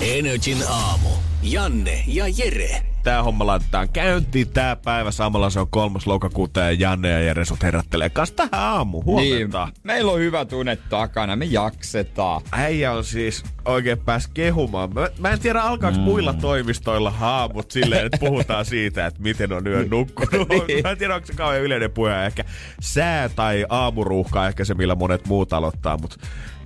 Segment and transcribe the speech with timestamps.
[0.00, 1.08] Energin aamu.
[1.42, 2.82] Janne ja Jere.
[3.02, 5.10] Tää homma laitetaan käyntiin tää päivä.
[5.10, 9.02] Samalla se on kolmas lokakuuta ja Janne ja Jere sut herättelee kas tähän aamu.
[9.02, 9.64] Huomenta.
[9.64, 12.42] Niin, meillä on hyvä tunne takana, me jaksetaan.
[12.52, 14.94] Äijä on siis oikein pääs kehumaan.
[14.94, 16.04] Mä, mä en tiedä alkaako mm.
[16.04, 20.48] muilla toimistoilla haamut silleen, että puhutaan siitä, että miten on yön nukkunut.
[20.68, 20.82] niin.
[20.82, 22.26] Mä en tiedä, onko se kauhean yleinen puhe.
[22.26, 22.44] Ehkä
[22.80, 26.16] sää tai aamuruuhka ehkä se, millä monet muut aloittaa, mutta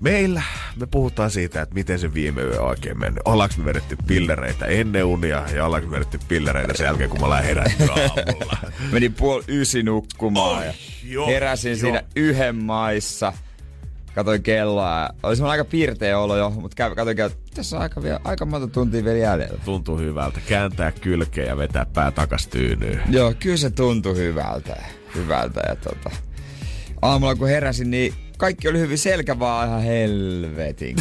[0.05, 0.43] Meillä
[0.77, 3.23] me puhutaan siitä, että miten se viime yö oikein mennyt.
[3.25, 7.27] Ollaanko me vedetty pillereitä ennen unia ja ollaanko me vedetty pillereitä sen jälkeen, kun mä
[7.27, 8.57] olen herätty aamulla.
[8.93, 10.73] Menin puol ysi nukkumaan oh, ja
[11.05, 11.77] jo, heräsin jo.
[11.77, 13.33] siinä yhden maissa.
[14.15, 15.09] Katoin kelloa.
[15.23, 17.37] Oli semmoinen aika piirteä olo jo, mutta katoin kelloa.
[17.55, 19.59] Tässä on aika, vielä, aika monta tuntia vielä jäljellä.
[19.65, 20.41] Tuntuu hyvältä.
[20.49, 23.03] Kääntää kylkeä ja vetää pää takas tyynyyn.
[23.11, 24.77] Joo, kyllä se tuntui hyvältä.
[25.15, 26.11] Hyvältä ja tota...
[27.03, 30.97] Aamulla kun heräsin, niin kaikki oli hyvin selkä vaan ihan helvetin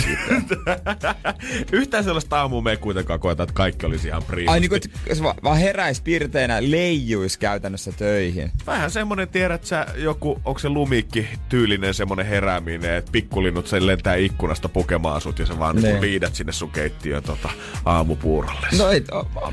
[1.72, 4.54] Yhtään sellaista aamua me ei kuitenkaan koeta, että kaikki olisi ihan priimasti.
[4.54, 8.52] Ai niin kuin, että vaan heräisi pirteinä, leijuisi käytännössä töihin.
[8.68, 14.16] Vähän semmonen, tiedät sä, joku, onko se lumikki tyylinen semmonen herääminen, että pikkulinnut sen lentää
[14.16, 16.02] ikkunasta pukemaan sut ja sä vaan niin.
[16.02, 17.50] liidät sinne sun keittiön tota,
[17.86, 18.68] aamupuurolle.
[18.78, 19.04] No ei,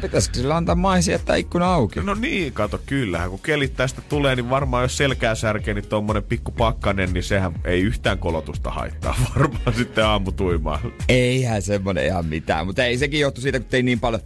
[0.01, 2.01] pitäisikö sillä antaa maisia, että ikkuna auki?
[2.01, 3.31] No niin, kato, kyllähän.
[3.31, 7.53] Kun kelit tästä tulee, niin varmaan jos selkää särkee, niin tommonen pikku pakkanen, niin sehän
[7.71, 10.81] ei yhtään kolotusta haittaa varmaan sitten aamutuimaan.
[11.09, 14.23] Eihän semmonen ihan mitään, mutta ei sekin johtu siitä, kun tein niin paljon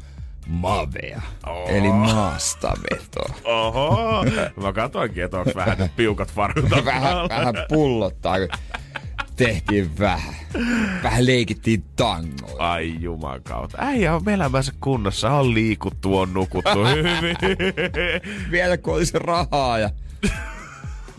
[0.47, 1.71] mavea, oh.
[1.71, 3.35] eli maastavetoa.
[3.45, 4.25] Oho,
[4.63, 6.71] mä katoinkin, että onko vähän nyt piukat varrut.
[6.85, 8.49] vähän, vähän pullottaa, kun
[9.37, 10.35] tehtiin vähän.
[11.03, 12.71] Vähän leikittiin tangoa.
[12.71, 12.95] Ai
[13.43, 13.79] kautta.
[13.81, 17.37] Äijä on elämänsä kunnossa, on liikuttu, on nukuttu hyvin.
[18.51, 19.91] Vielä kun olisi rahaa ja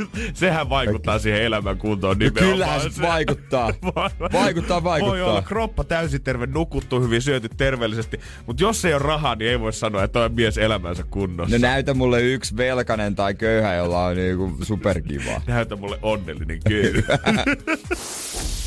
[0.34, 2.52] Sehän vaikuttaa siihen elämän kuntoon nimenomaan.
[2.52, 3.74] Kyllähän se vaikuttaa.
[4.34, 5.12] vaikuttaa, vaikuttaa.
[5.12, 8.20] Voi olla kroppa täysin terve, nukuttu hyvin, syöty terveellisesti.
[8.46, 11.58] Mutta jos ei ole rahaa, niin ei voi sanoa, että on mies elämänsä kunnossa.
[11.58, 15.42] No näytä mulle yksi velkanen tai köyhä, jolla on niinku superkiva.
[15.48, 17.20] näytä mulle onnellinen köyhä.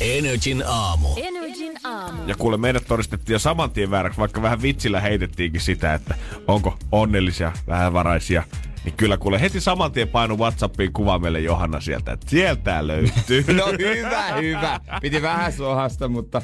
[0.01, 1.07] Energin aamu.
[1.17, 2.21] Energin aamu.
[2.27, 6.15] Ja kuule, meidät todistettiin jo saman tien vääräksi, vaikka vähän vitsillä heitettiinkin sitä, että
[6.47, 8.43] onko onnellisia, vähävaraisia
[8.89, 13.43] niin kyllä kuule heti saman tien painu Whatsappiin kuva meille Johanna sieltä, että sieltä löytyy.
[13.53, 14.79] no hyvä, hyvä.
[15.01, 16.41] Piti vähän sohasta, mutta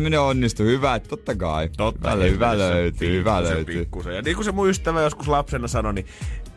[0.00, 0.66] menee onnistui.
[0.66, 1.68] Hyvä, että totta kai.
[1.76, 3.78] Totta, hyvä, hyvä löytyy, hyvä löytyy.
[3.78, 4.14] Pikkusen.
[4.14, 6.06] Ja niin kuin se mun ystävä joskus lapsena sanoi, niin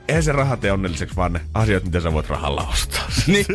[0.07, 3.07] eihän se raha tee onnelliseksi, vaan ne asiat, mitä sä voit rahalla ostaa.
[3.27, 3.45] Niin.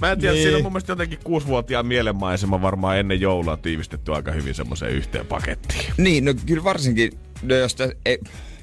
[0.00, 0.42] Mä en tiedä, niin.
[0.42, 5.26] siinä on mun mielestä jotenkin kuusivuotiaan mielenmaisema varmaan ennen joulua tiivistetty aika hyvin semmoiseen yhteen
[5.26, 5.92] pakettiin.
[5.96, 7.12] Niin, no kyllä varsinkin,
[7.42, 8.18] no jos te, ei,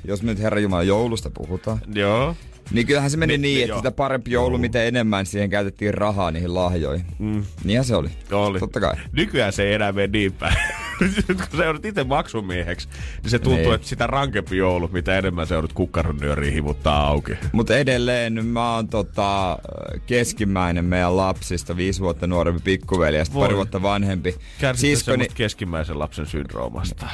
[0.07, 1.79] jos me nyt Herra Jumala joulusta puhutaan.
[1.93, 2.35] Joo.
[2.72, 6.31] Niin kyllähän se meni niin, niin että sitä parempi joulu, mitä enemmän siihen käytettiin rahaa
[6.31, 7.06] niihin lahjoihin.
[7.20, 7.46] Mm.
[7.64, 8.09] Niinhän se oli.
[8.31, 8.59] Oli.
[8.59, 8.96] Totta kai.
[9.12, 10.56] Nykyään se ei enää mene niin päin.
[11.28, 12.88] kun sä joudut itse maksumieheksi,
[13.24, 13.74] niin se tuntuu, niin.
[13.74, 17.31] että sitä rankempi joulu, mitä enemmän sä joudut kukkaronyöriin hivuttaa auki.
[17.52, 19.58] Mutta edelleen mä oon tota,
[20.06, 24.36] keskimmäinen meidän lapsista, viisi vuotta nuorempi pikkuveli ja pari vuotta vanhempi.
[24.76, 25.28] Siskoni...
[25.34, 27.08] keskimmäisen lapsen syndroomasta?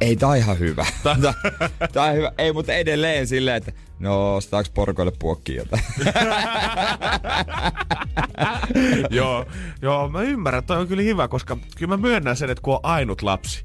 [0.00, 0.86] Ei, tää on ihan hyvä.
[1.92, 2.32] tää on hyvä.
[2.38, 5.82] Ei, mutta edelleen silleen, että No, ostaaks porkoille puokki jotain?
[9.10, 9.46] joo,
[9.82, 12.80] joo, mä ymmärrän, toi on kyllä hyvä, koska kyllä mä myönnän sen, että kun on
[12.82, 13.64] ainut lapsi,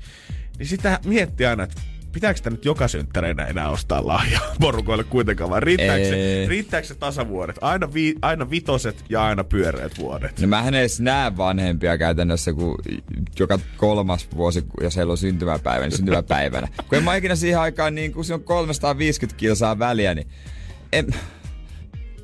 [0.59, 5.49] niin sitä miettii aina, että pitääkö sitä nyt joka synttäreinä enää ostaa lahja porukoille kuitenkaan,
[5.49, 7.55] vai riittääkö se, riittääkö se tasavuodet?
[7.61, 10.39] Aina, vi, aina vitoset ja aina pyöreät vuodet.
[10.39, 12.77] No mä en edes näe vanhempia käytännössä, kun
[13.39, 16.68] joka kolmas vuosi, jos heillä on syntymäpäivä, niin syntymäpäivänä.
[16.89, 20.27] kun en mä ikinä siihen aikaan, niin kun se on 350 kilsaa väliä, niin
[20.94, 21.07] en,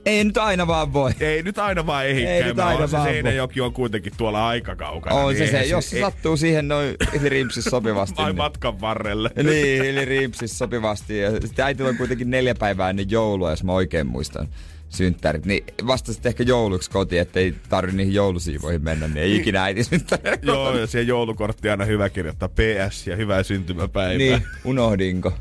[0.05, 1.11] ei nyt aina vaan voi.
[1.19, 2.35] Ei nyt aina vaan ehikään.
[2.35, 5.15] Ei nyt aina on vaan se Seinäjoki on kuitenkin tuolla aika kaukana.
[5.15, 6.01] On niin se se, jos se ei...
[6.01, 8.17] sattuu siihen noin rimpsis sopivasti.
[8.17, 8.37] Vai niin.
[8.37, 9.31] matkan varrelle.
[9.43, 11.19] Niin, rimpsis sopivasti.
[11.19, 14.47] Ja sitten äiti on kuitenkin neljä päivää ennen joulua, jos mä oikein muistan
[14.89, 19.63] synttärit, niin vasta sitten ehkä jouluksi koti, ettei tarvi niihin joulusiivoihin mennä, niin ei ikinä
[19.63, 20.43] äiti synttärit.
[20.45, 24.17] Joo, ja siihen joulukortti aina hyvä kirjoittaa PS ja hyvää syntymäpäivää.
[24.17, 25.33] Niin, unohdinko.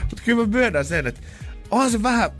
[0.00, 1.20] Mutta kyllä mä myönnän sen, että
[1.70, 2.30] onhan se vähän,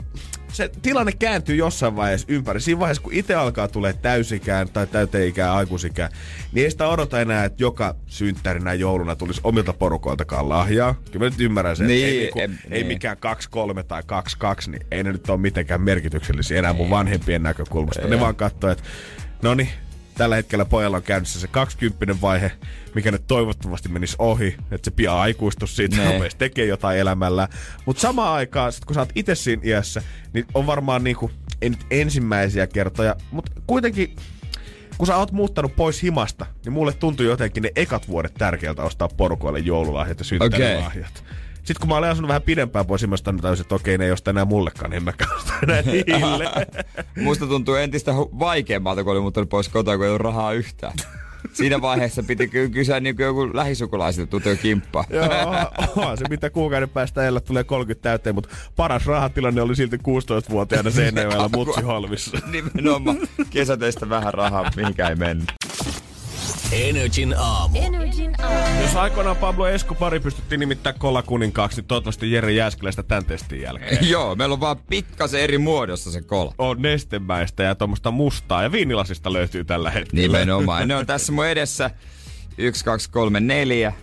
[0.57, 2.61] se tilanne kääntyy jossain vaiheessa ympäri.
[2.61, 6.11] Siinä vaiheessa, kun itse alkaa tulee täysikään tai täyteikään, aikuisikään,
[6.51, 10.95] niin ei sitä odota enää, että joka synttärinä jouluna tulisi omilta porukoiltakaan lahjaa.
[11.11, 12.87] Kyllä mä nyt ymmärrän sen, Niin, ei, niinku, em, ei niin.
[12.87, 13.17] mikään
[13.79, 18.07] 2-3 tai 2-2, niin ei ne nyt ole mitenkään merkityksellisiä enää mun vanhempien näkökulmasta.
[18.07, 18.83] Ne vaan katsoo, että
[19.41, 19.69] no niin,
[20.17, 22.51] tällä hetkellä pojalla on käynnissä se 20 vaihe,
[22.95, 26.13] mikä nyt toivottavasti menisi ohi, että se pian aikuistus siitä, Nee.
[26.13, 27.47] nopeasti tekee jotain elämällä.
[27.85, 30.01] Mutta samaan aikaan, sit kun sä oot itse siinä iässä,
[30.33, 31.31] niin on varmaan niinku,
[31.61, 34.15] ei nyt ensimmäisiä kertoja, mutta kuitenkin
[34.97, 39.07] kun sä oot muuttanut pois himasta, niin mulle tuntuu jotenkin ne ekat vuodet tärkeältä ostaa
[39.07, 41.23] porukoille joululahjat ja synttärilahjat.
[41.67, 44.29] Sitten kun mä olen asunut vähän pidempään pois niin tajusin, että okei, ne ei osta
[44.29, 46.49] enää mullekaan, niin en mäkään osta enää niille.
[47.23, 50.93] Musta tuntuu entistä vaikeammalta, kun oli muuttanut pois kotoa, kun ei ollut rahaa yhtään.
[51.53, 55.05] Siinä vaiheessa piti ky- kysyä niin joku lähisukulaisille tuttu kimppaa.
[55.95, 60.89] Joo, se mitä kuukauden päästä elää tulee 30 täyteen, mutta paras rahatilanne oli silti 16-vuotiaana
[60.89, 62.37] Seinäjoella Mutsiholmissa.
[62.51, 63.17] Nimenomaan
[63.49, 65.51] kesäteistä vähän rahaa, mihinkään ei mennyt.
[66.71, 67.77] Energin aamu.
[67.81, 68.81] Energin aamu.
[68.81, 74.09] Jos aikoinaan Pablo Escobari pystyttiin nimittämään kolakuninkaaksi, niin toivottavasti Jere Jääskeläistä tämän testin jälkeen.
[74.09, 76.53] Joo, meillä on vaan pikkasen eri muodossa se kola.
[76.57, 80.21] On nestemäistä ja tuommoista mustaa ja viinilasista löytyy tällä hetkellä.
[80.21, 80.87] Nimenomaan.
[80.87, 81.91] Ne on tässä mun edessä.
[82.57, 83.93] Yksi, kaksi, kolme, neljä.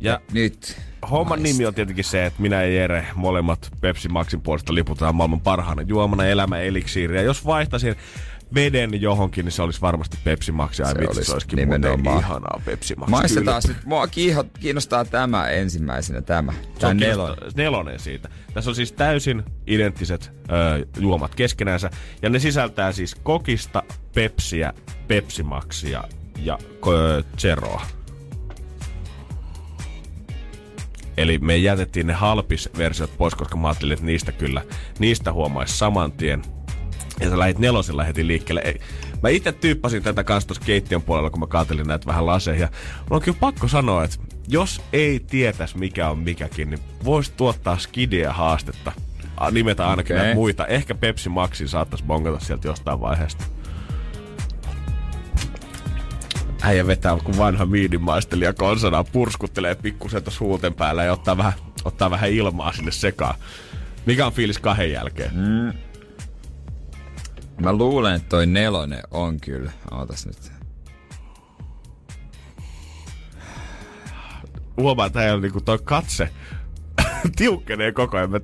[0.00, 0.76] Ja Nyt.
[1.10, 5.40] homman nimi on tietenkin se, että minä ja Jere molemmat Pepsi Maxin puolesta liputaan maailman
[5.40, 7.22] parhaana juomana elämä eliksiiriä.
[7.22, 7.96] Jos vaihtaisin
[8.54, 10.78] veden johonkin, niin se olisi varmasti Pepsi Max.
[10.78, 12.18] Ja Se vitsi, olisi se olisikin nimenomaan.
[12.18, 13.08] ihanaa Pepsi Max.
[13.10, 13.76] Maistetaan nyt.
[13.84, 14.06] Mua
[14.60, 16.52] kiinnostaa tämä ensimmäisenä, tämä.
[16.78, 17.36] Tämä on nelonen.
[17.56, 18.28] nelonen siitä.
[18.54, 21.90] Tässä on siis täysin identtiset ö, juomat keskenänsä.
[22.22, 23.82] Ja ne sisältää siis kokista,
[24.14, 24.72] pepsiä,
[25.08, 26.04] pepsimaksia
[26.38, 27.82] ja ö, zeroa.
[31.16, 34.62] Eli me jätettiin ne halpis-versiot pois, koska mä ajattelin, että niistä kyllä,
[34.98, 36.42] niistä huomaisi saman tien.
[37.20, 38.62] Ja sä lähit nelosella heti liikkeelle.
[38.64, 38.80] Ei.
[39.22, 42.60] Mä itse tyyppasin tätä kanssa tuossa keittiön puolella, kun mä katselin näitä vähän laseja.
[42.60, 42.68] Ja
[43.00, 44.16] mulla on kyllä pakko sanoa, että
[44.48, 48.92] jos ei tietäisi mikä on mikäkin, niin voisi tuottaa skidia haastetta.
[49.50, 50.66] Nimetä ainakin näitä muita.
[50.66, 53.44] Ehkä Pepsi Maxin saattaisi bongata sieltä jostain vaiheesta.
[56.62, 61.52] Äijä vetää kuin vanha viinimaistelija konsanaan, purskuttelee pikkusen tuossa huulten päällä ja ottaa vähän,
[61.84, 63.34] ottaa vähän ilmaa sinne sekaan.
[64.06, 65.30] Mikä on fiilis kahden jälkeen?
[65.34, 65.72] Mm.
[67.60, 69.72] Mä luulen, että toi nelonen on kyllä.
[69.90, 70.52] Ootas nyt.
[74.76, 76.30] huomaa, että äijällä niinku toi katse
[77.36, 78.30] tiukkenee koko ajan.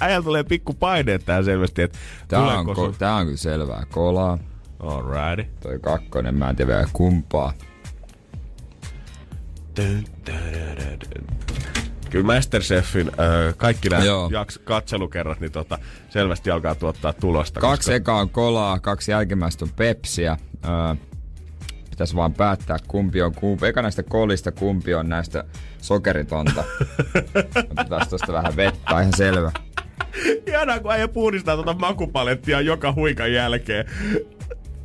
[0.00, 1.98] Äijällä tulee pikku paineet tähän selvästi, että
[2.28, 3.86] Tää on, ko- tää on kyllä selvää.
[3.90, 4.38] Kolaa.
[4.80, 5.52] Alrighty.
[5.60, 7.52] Toi kakkonen, mä en tiedä vielä kumpaa.
[9.76, 10.36] Dun, dun,
[10.76, 11.83] dun, dun.
[12.14, 15.78] Kyllä Masterchefin äh, kaikki nämä jaks, katselukerrat niin tota,
[16.08, 17.60] selvästi alkaa tuottaa tulosta.
[17.60, 20.36] Kaksi koska- ekaa on kolaa, kaksi jälkimmäistä on pepsiä.
[20.64, 20.94] Öö,
[21.90, 23.66] pitäisi vaan päättää kumpi on kumpi.
[23.66, 25.44] Eka näistä kolista kumpi on näistä
[25.78, 26.64] sokeritonta.
[27.82, 29.52] Pitäisi tosta vähän vettä, ihan selvä.
[30.46, 33.86] Ihanaa, kun äijä puhdistaa tuota makupalettia joka huikan jälkeen.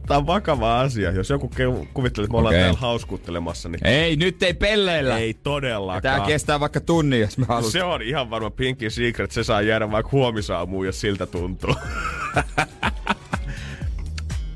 [0.10, 1.12] Tää on vakava asia.
[1.12, 1.52] Jos joku
[1.94, 2.64] kuvittelee, että me ollaan Okei.
[2.64, 5.18] täällä hauskuttelemassa, niin Ei, nyt ei pelleillä!
[5.18, 6.02] ei todellakaan.
[6.02, 7.72] Tää kestää vaikka tunnin, jos me halutaan.
[7.72, 9.32] Se on ihan varma Pinky Secret.
[9.32, 11.76] Se saa jäädä vaikka huomisaamuun, jos siltä tuntuu.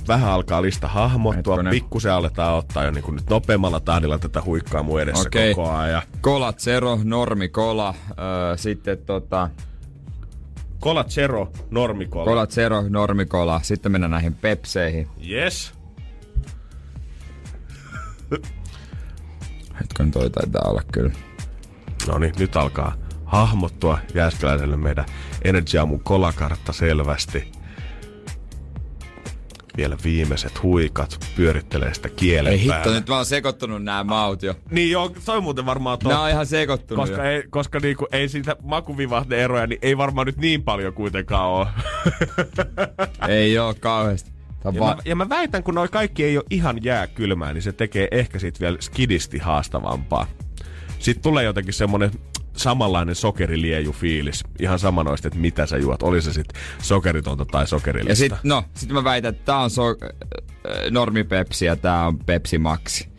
[0.07, 1.55] Vähän alkaa lista hahmottua.
[1.55, 1.71] Hetkonen.
[1.71, 5.55] Pikkusen aletaan ottaa jo niin kuin nyt nopeammalla tahdilla tätä huikkaa mun edessä Okei.
[5.55, 6.01] koko ajan.
[6.21, 7.93] Kola Zero, normi kola.
[8.09, 9.49] Öö, sitten tota,
[10.83, 12.25] Kola Zero, normikola.
[12.25, 13.59] kola Zero, normi kola.
[13.63, 15.07] Sitten mennään näihin pepseihin.
[15.29, 15.73] Yes.
[19.79, 21.13] Hetken toi taitaa olla kyllä.
[22.07, 25.05] No niin, nyt alkaa hahmottua Jääskeläiselle meidän
[25.43, 27.51] Energy Aamun kolakartta selvästi.
[29.77, 34.55] Vielä viimeiset huikat pyörittelee sitä kielen Ei hitto, nyt mä oon sekoittanut nämä maut jo.
[34.71, 36.15] Niin joo, toi muuten varmaan totta.
[36.15, 37.31] Nää on ihan sekoittunut Koska, jo.
[37.31, 41.67] ei, koska niinku, ei siitä makuvivahde eroja, niin ei varmaan nyt niin paljon kuitenkaan ole.
[43.27, 44.31] Ei oo kauheasti.
[44.63, 47.71] Ja, va- mä, ja mä väitän, kun noi kaikki ei ole ihan jääkylmää, niin se
[47.71, 50.27] tekee ehkä siitä vielä skidisti haastavampaa.
[50.99, 52.11] Sitten tulee jotenkin semmonen
[52.57, 54.43] samanlainen sokerilieju fiilis.
[54.59, 56.03] Ihan sama noista, että mitä sä juot.
[56.03, 58.11] Oli se sitten sokeritonta tai sokerillista.
[58.11, 62.07] Ja sit, no, sit mä väitän, että tää on so, äh, normi Pepsi ja tää
[62.07, 63.09] on Pepsi Maxi.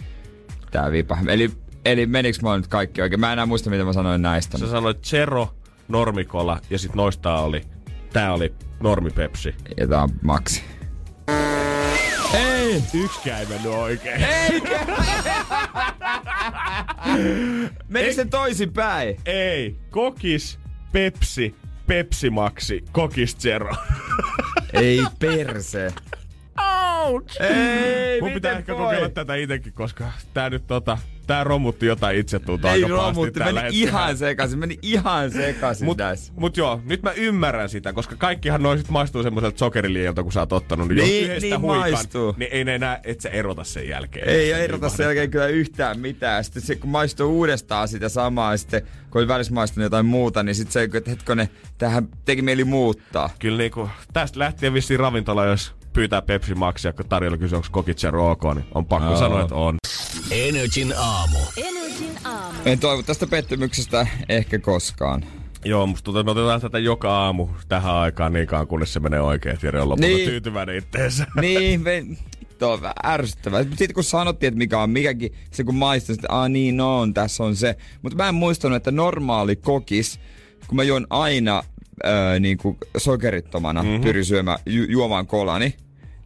[0.71, 1.19] Tää vipa.
[1.29, 1.51] Eli,
[1.85, 3.21] eli meniks mulla nyt kaikki oikein?
[3.21, 4.59] Mä en enää muista, mitä mä sanoin näistä.
[4.59, 5.55] Sä sanoit Zero,
[5.89, 7.63] normikola ja sit noista oli,
[8.13, 9.55] tää oli normi Pepsi.
[9.77, 10.63] Ja tää on Maxi.
[12.65, 12.83] Ei!
[12.95, 14.25] Yksikään ei mennyt oikein.
[14.25, 14.81] Eikä!
[17.89, 19.17] Menikö se toisinpäin?
[19.27, 19.77] Ei.
[19.91, 20.59] Kokis,
[20.93, 21.55] Pepsi,
[21.87, 23.75] Pepsi Maxi Kokis Zero.
[24.73, 25.93] Ei perse.
[27.05, 27.41] Ouch!
[27.43, 28.85] Ei, Mun pitää ehkä voi?
[28.85, 30.05] kokeilla tätä itekin, koska
[30.35, 33.69] tää nyt tota, tää romutti jotain itsetuntoa aika romutti, meni hetkellä.
[33.73, 36.33] ihan sekaisin, meni ihan sekaisin Mut, tässä.
[36.37, 40.41] mut joo, nyt mä ymmärrän sitä, koska kaikkihan noin sit maistuu semmoiselta sokeriliialta, kun sä
[40.41, 40.89] oot ottanut.
[40.89, 42.35] Niin, Niin, jos yhdestä niin huikan, maistuu.
[42.37, 44.29] niin ei ne enää, et sä erota sen jälkeen.
[44.29, 46.45] Ei Se erota sen jälkeen kyllä yhtään mitään.
[46.45, 50.43] Sitten se, kun maistuu uudestaan sitä samaa, ja sitten kun oli välissä maistunut jotain muuta,
[50.43, 53.31] niin sitten se, että hetkonen, tähän teki mieli muuttaa.
[53.39, 58.31] Kyllä niinku, tästä lähtien vissiin ravintola, jos pyytää Pepsi Maxia, kun tarjolla kysyy, onko kokitsero
[58.31, 59.19] ok, niin on pakko Joo.
[59.19, 59.77] sanoa, että on.
[60.31, 61.39] Energin aamu.
[61.57, 62.59] Energin aamu.
[62.65, 65.25] En toivo tästä pettymyksestä ehkä koskaan.
[65.65, 69.01] Joo, musta tuntuu, että me otetaan tätä joka aamu tähän aikaan niin kauan, kunnes se
[69.01, 70.29] menee oikein, että Jere on lopulta Niin.
[70.29, 71.27] tyytyväinen itteensä.
[71.41, 72.05] niin, me,
[72.59, 73.63] tuo on vähän ärsyttävää.
[73.63, 77.15] Sitten kun sanottiin, että mikä on mikäkin, se kun maistin, että ah niin no on,
[77.15, 77.77] tässä on se.
[78.03, 80.21] Mutta mä en muistanut, että normaali kokis,
[80.67, 81.63] kun mä juon aina
[82.05, 84.01] öö, niin kuin sokerittomana, mm-hmm.
[84.01, 85.75] pyrin syömään, ju- juomaan kolani,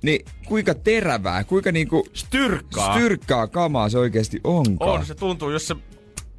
[0.03, 2.95] niin kuinka terävää, kuinka niinku Styrkkaa.
[2.95, 4.91] styrkkaa kamaa se oikeasti onkaan.
[4.91, 5.77] On, se tuntuu, jos sä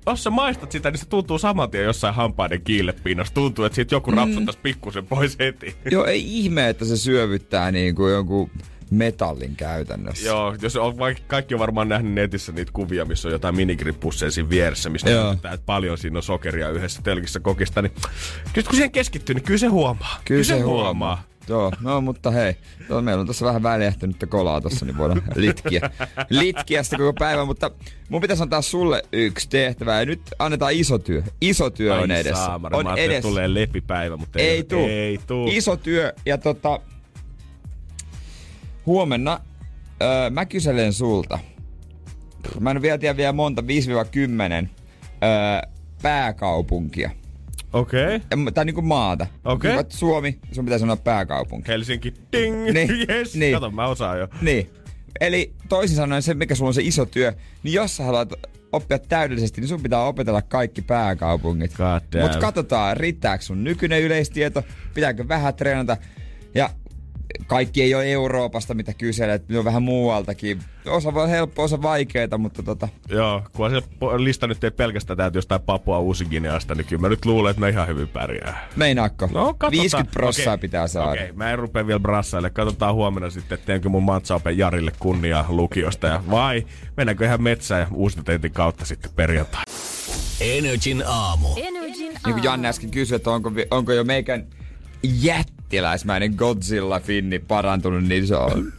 [0.05, 3.33] jos sä maistat sitä, niin se tuntuu saman tien jossain hampaiden kiillepinnassa.
[3.33, 5.75] Tuntuu, että siitä joku rapsuttaisi pikkusen pois heti.
[5.91, 8.49] Joo, ei ihme, että se syövyttää niinku jonkun
[8.91, 10.27] metallin käytännössä.
[10.27, 10.95] Joo, jos on,
[11.27, 15.25] kaikki on varmaan nähnyt netissä niitä kuvia, missä on jotain minigrippusseja siinä vieressä, mistä Joo.
[15.25, 17.91] näyttää, että paljon siinä on sokeria yhdessä telkissä kokista, niin
[18.53, 20.21] kyllä kun siihen keskittyy, niin kyllä se huomaa.
[20.25, 21.23] Kyllä se huomaa.
[21.49, 22.55] Joo, no mutta hei,
[22.87, 25.89] tuo, meillä on tässä vähän väljähtynyttä kolaa tossa, niin voidaan litkiä,
[26.29, 27.71] litkiä sitä koko päivän, mutta
[28.09, 31.23] mun pitäisi antaa sulle yksi tehtävä ja nyt annetaan iso työ.
[31.41, 32.45] Iso työ on Ai edessä.
[32.45, 33.29] saamari, on mä edessä.
[33.29, 34.85] tulee lepipäivä, mutta ei, Ei tuu.
[34.87, 35.47] Ei tuu.
[35.51, 36.79] Iso työ ja tota,
[38.85, 39.39] huomenna
[40.01, 41.39] öö, mä kyselen sulta.
[42.59, 43.65] Mä en vielä tiedä vielä monta, 5-10
[45.23, 45.69] öö,
[46.01, 47.11] pääkaupunkia.
[47.73, 48.15] Okei.
[48.15, 48.51] Okay.
[48.53, 49.27] Tai niinku maata.
[49.45, 49.75] Okei.
[49.75, 51.67] Vaikka Suomi, sun pitää sanoa pääkaupunki.
[51.67, 53.35] Helsinki, ding, Niin, yes.
[53.35, 53.53] niin.
[53.53, 54.27] Kato, mä osaan jo.
[54.41, 54.69] Niin.
[55.19, 57.33] Eli toisin sanoen se, mikä sulla on se iso työ,
[57.63, 58.33] niin jos sä haluat
[58.71, 61.71] oppia täydellisesti, niin sun pitää opetella kaikki pääkaupungit.
[62.21, 65.97] Mutta katsotaan, riittääkö sun nykyinen yleistieto, pitääkö vähän treenata.
[66.55, 66.69] Ja
[67.47, 70.59] kaikki ei ole Euroopasta, mitä kyselet, ne on vähän muualtakin.
[70.85, 73.81] Osa voi olla helppoa, osa vaikeita, mutta tota, Joo, kun se
[74.17, 77.67] lista nyt ei pelkästään täältä jostain Papua Uusi-Gineasta, niin kyllä mä nyt luulen, että mä
[77.67, 78.67] ihan hyvin pärjää.
[78.75, 79.25] meinaakko?
[79.33, 79.71] No, katsotaan.
[79.71, 80.61] 50 prossaa Okei.
[80.61, 81.11] pitää saada.
[81.11, 82.49] Okei, mä en rupea vielä brassaille.
[82.49, 86.07] Katsotaan huomenna sitten, että teenkö mun matsaopen Jarille kunnia lukiosta.
[86.07, 86.65] Ja vai
[86.97, 89.63] mennäänkö ihan metsään ja uusintateitin kautta sitten perjantai.
[90.41, 91.47] Energin aamu.
[91.57, 92.43] Energin Niin kuin aamu.
[92.43, 94.47] Janne äsken kysyi, että onko, onko jo meikän
[95.69, 98.73] jättiläismäinen Godzilla-finni parantunut, niin se on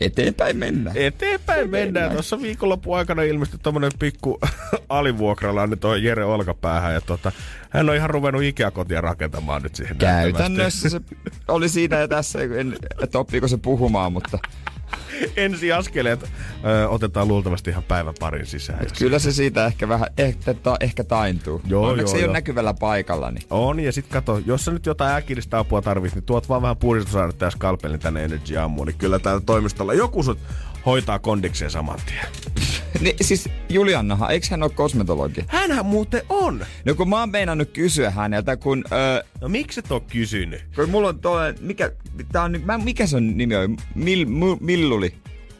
[0.00, 0.92] eteenpäin mennä.
[0.94, 2.12] Eteenpäin mennään.
[2.12, 4.38] Tuossa viikonlopun aikana ilmestyi tommonen pikku
[4.88, 6.94] alivuokralainen toi Jere Olkapäähän.
[6.94, 7.32] Ja tota,
[7.70, 9.96] hän on ihan ruvennut Ikea-kotia rakentamaan nyt siihen.
[9.96, 11.00] Käytännössä se
[11.48, 14.38] oli siinä ja tässä, en, että oppiiko se puhumaan, mutta
[15.36, 18.78] Ensi askeleet ö, otetaan luultavasti ihan päivän parin sisään.
[18.84, 21.62] Ja kyllä se siitä ehkä vähän, ehkä, ta, ehkä taintuu.
[21.66, 22.28] Joo, Onneksi joo, ei joo.
[22.28, 26.14] ole näkyvällä paikalla, niin On, ja sit kato, jos sä nyt jotain äkillistä apua tarvitset,
[26.16, 30.22] niin tuot vaan vähän puhdistusainetta ja skalpelin tänne Energy Aamuun, niin kyllä täällä toimistolla joku
[30.22, 30.38] sut
[30.86, 32.26] hoitaa kondikseen saman tien.
[33.00, 35.44] niin, siis Juliannahan, eikö hän ole kosmetologi?
[35.46, 36.66] Hänhän muuten on.
[36.84, 40.62] No kun mä oon meinannut kysyä häneltä, kun, öö, No miksi et oo kysynyt?
[40.74, 41.92] kun mulla on toinen, mikä,
[42.32, 43.76] tää on, nyt- mä, mikä se on nimi on?
[43.94, 45.14] Mil, mu, milluli?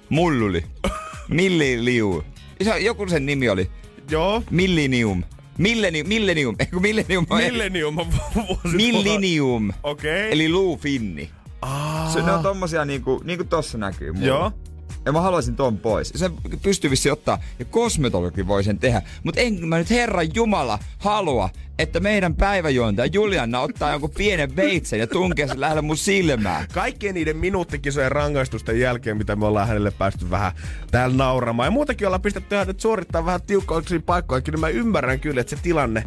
[0.08, 0.64] Mulluli?
[1.28, 2.24] Milliliu?
[2.62, 3.70] Se Joku sen nimi oli.
[4.10, 4.42] Joo.
[4.50, 5.24] Millenium.
[5.58, 6.56] Millenium, millenium.
[6.58, 8.76] Eikö millenium on Millennium on vuosi.
[8.76, 9.72] Millenium.
[9.82, 10.32] Okei.
[10.32, 11.30] Eli luufinni.
[11.62, 12.10] Aa.
[12.12, 14.26] Se, ne on tommosia niinku, niinku tossa näkyy mulla.
[14.26, 14.52] Joo.
[15.08, 16.12] Ja mä haluaisin ton pois.
[16.16, 16.30] Se
[16.62, 19.02] pystyy vissi ottaa, ja kosmetologi voi sen tehdä.
[19.24, 24.98] Mutta en mä nyt Herran Jumala halua, että meidän päiväjuontaja Julianna ottaa jonkun pienen veitsen
[24.98, 26.66] ja tunkee sen lähelle mun silmää.
[26.72, 30.52] Kaikkien niiden minuuttikisojen rangaistusten jälkeen, mitä me ollaan hänelle päästy vähän
[30.90, 31.66] täällä nauramaan.
[31.66, 35.62] Ja muutenkin ollaan pistetty hänet suorittaa vähän tiukkoiksi paikkoihin, niin mä ymmärrän kyllä, että se
[35.62, 36.04] tilanne,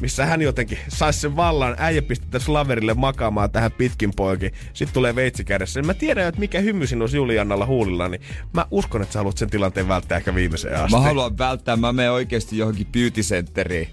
[0.00, 5.14] missä hän jotenkin saisi sen vallan, äijä pistettäisiin laverille makaamaan tähän pitkin poikin, sitten tulee
[5.14, 5.80] veitsi kädessä.
[5.80, 8.20] Niin mä tiedän, että mikä hymy sinun olisi Juliannalla huulilla, niin
[8.52, 10.96] mä uskon, että sä haluat sen tilanteen välttää ehkä viimeiseen asti.
[10.96, 13.88] Mä haluan välttää, mä menen oikeasti johonkin beauty centeriin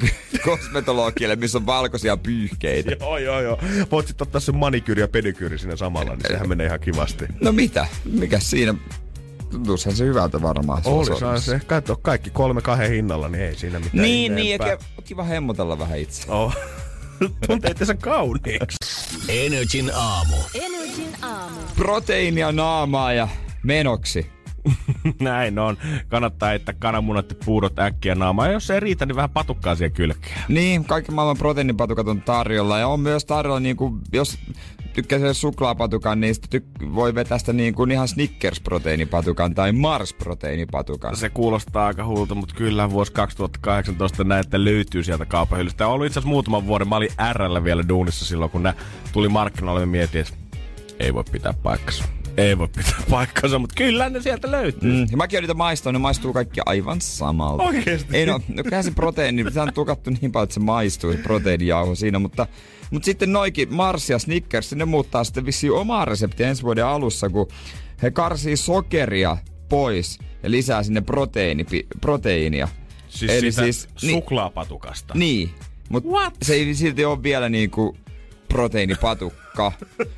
[0.44, 2.90] kosmetologille, missä on valkoisia pyyhkeitä.
[3.00, 3.58] Joo, joo, joo.
[3.90, 7.24] Voit sitten ottaa sen manikyyri ja pedikyyri siinä samalla, niin sehän menee ihan kivasti.
[7.40, 7.86] No mitä?
[8.04, 8.74] Mikä siinä?
[9.54, 10.82] Tuntuisihan se hyvältä varmaan.
[10.84, 11.50] Oli, saa sormessa.
[11.50, 11.60] se.
[11.66, 15.98] Katso, kaikki kolme kahden hinnalla, niin ei siinä mitään Niin, niin, ja kiva hemmotella vähän
[15.98, 16.32] itse.
[16.32, 16.56] Oh.
[17.46, 18.76] Tuntee sen kauniiksi.
[19.28, 20.36] Energin aamu.
[20.54, 21.60] Energin aamu.
[21.76, 23.28] Proteiinia naamaa ja
[23.62, 24.26] menoksi.
[25.20, 25.76] Näin on.
[26.08, 28.48] Kannattaa heittää kananmunat ja puurot äkkiä naamaan.
[28.48, 30.38] Ja jos se ei riitä, niin vähän patukkaa siihen kylkeen.
[30.48, 32.78] Niin, kaikki maailman proteiinipatukat on tarjolla.
[32.78, 34.38] Ja on myös tarjolla, niin kuin, jos
[34.94, 41.16] tykkää se suklaapatukan, niin tyk- voi vetää sitä niin kuin ihan Snickers-proteiinipatukan tai Mars-proteiinipatukan.
[41.16, 45.86] Se kuulostaa aika huulta, mutta kyllä vuosi 2018 näette löytyy sieltä kaupahyllystä.
[45.86, 46.88] On ollut itse asiassa muutaman vuoden.
[46.88, 48.74] Mä olin RL vielä duunissa silloin, kun nämä
[49.12, 50.34] tuli markkinoille ja mietin, että
[51.00, 52.04] ei voi pitää paikkansa.
[52.36, 54.92] Ei voi pitää paikkansa, mutta kyllä ne sieltä löytyy.
[54.92, 57.62] Mm, ja mäkin olen niitä ne maistuu kaikki aivan samalta.
[57.62, 58.16] Oikeesti?
[58.16, 61.94] Ei no, no se proteiini, se on tukattu niin paljon, että se maistuu, se proteiinijauho
[61.94, 62.46] siinä, mutta
[62.90, 67.28] mutta sitten noikin Mars ja Snickers, ne muuttaa sitten vissiin omaa reseptiä ensi vuoden alussa,
[67.30, 67.48] kun
[68.02, 69.36] he karsii sokeria
[69.68, 71.66] pois ja lisää sinne proteiini,
[72.00, 72.68] proteiinia.
[73.08, 75.14] Siis Eli siis, suklaapatukasta?
[75.14, 75.50] Niin,
[75.88, 77.96] mutta se ei silti ole vielä niinku
[78.48, 79.43] proteiinipatukka.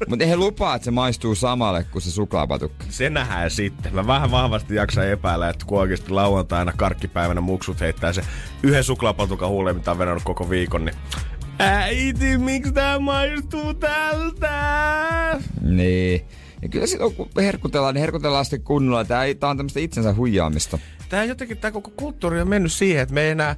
[0.08, 2.84] Mutta he lupaa, että se maistuu samalle kuin se suklaapatukka.
[2.88, 3.94] Se nähdään sitten.
[3.94, 8.22] Mä vähän vahvasti jaksan epäillä, että kun oikeasti lauantaina karkkipäivänä muksut heittää se
[8.62, 10.96] yhden suklaapatukan huuleen, mitä on verrannut koko viikon, niin
[11.58, 15.40] Äiti, miksi tää maistuu tältä?
[15.62, 16.26] Niin.
[16.62, 19.04] Ja kyllä silloin kun herkutellaan, niin herkutellaan sitten kunnolla.
[19.04, 20.78] Tää, tää on tämmöistä itsensä huijaamista.
[21.08, 23.56] Tää jotenkin, tää koko kulttuuri on mennyt siihen, että me ei enää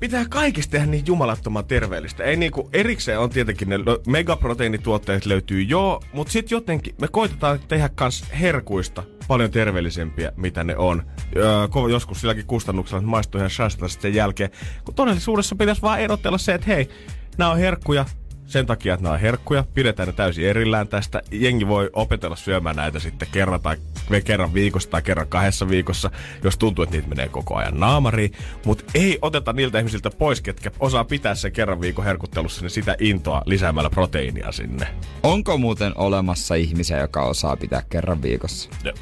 [0.00, 2.24] pitää kaikista tehdä niin jumalattoman terveellistä.
[2.24, 3.76] Ei niinku, erikseen on tietenkin ne
[4.06, 10.76] megaproteiinituotteet löytyy joo, mutta sitten jotenkin me koitetaan tehdä kans herkuista paljon terveellisempiä, mitä ne
[10.76, 11.02] on.
[11.36, 14.50] Öö, joskus silläkin kustannuksella, että maistuu ihan sen jälkeen.
[14.84, 16.88] Kun todellisuudessa pitäisi vaan erotella se, että hei,
[17.38, 18.04] nämä on herkkuja,
[18.48, 21.22] sen takia, että nämä on herkkuja, pidetään ne täysin erillään tästä.
[21.30, 23.76] Jengi voi opetella syömään näitä sitten kerran tai
[24.24, 26.10] kerran viikossa tai kerran kahdessa viikossa,
[26.44, 28.32] jos tuntuu, että niitä menee koko ajan naamariin.
[28.64, 32.96] Mutta ei oteta niiltä ihmisiltä pois, ketkä osaa pitää sen kerran viikon herkuttelussa, niin sitä
[33.00, 34.86] intoa lisäämällä proteiinia sinne.
[35.22, 38.70] Onko muuten olemassa ihmisiä, joka osaa pitää kerran viikossa?
[38.84, 38.92] No.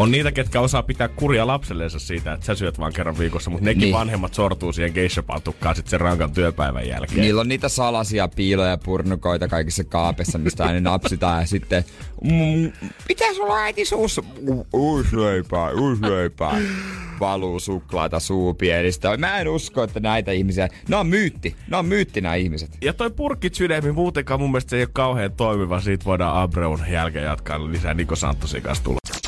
[0.00, 3.64] On niitä, ketkä osaa pitää kuria lapselleensa siitä, että sä syöt vaan kerran viikossa, mutta
[3.64, 3.94] nekin niin.
[3.94, 7.20] vanhemmat sortuu siihen geishapatukkaan sitten sen rankan työpäivän jälkeen.
[7.20, 11.84] Niillä on niitä salaisia piiloja ja purnukoita kaikissa kaapissa, mistä aina napsitaan ja sitten
[12.24, 12.72] mm,
[13.08, 14.22] mitä sulla äiti suussa?
[14.72, 16.58] Uusi leipää, uusi leipää.
[17.20, 19.16] Valuu suklaata suupielistä.
[19.16, 21.56] Mä en usko, että näitä ihmisiä, ne on myytti.
[21.70, 22.78] Ne on myytti nämä ihmiset.
[22.82, 25.80] Ja toi purkit sydämi muutenkaan mun mielestä se ei ole kauhean toimiva.
[25.80, 29.19] Siitä voidaan Abreun jälkeen jatkaa lisää Niko Santosin kanssa tulla.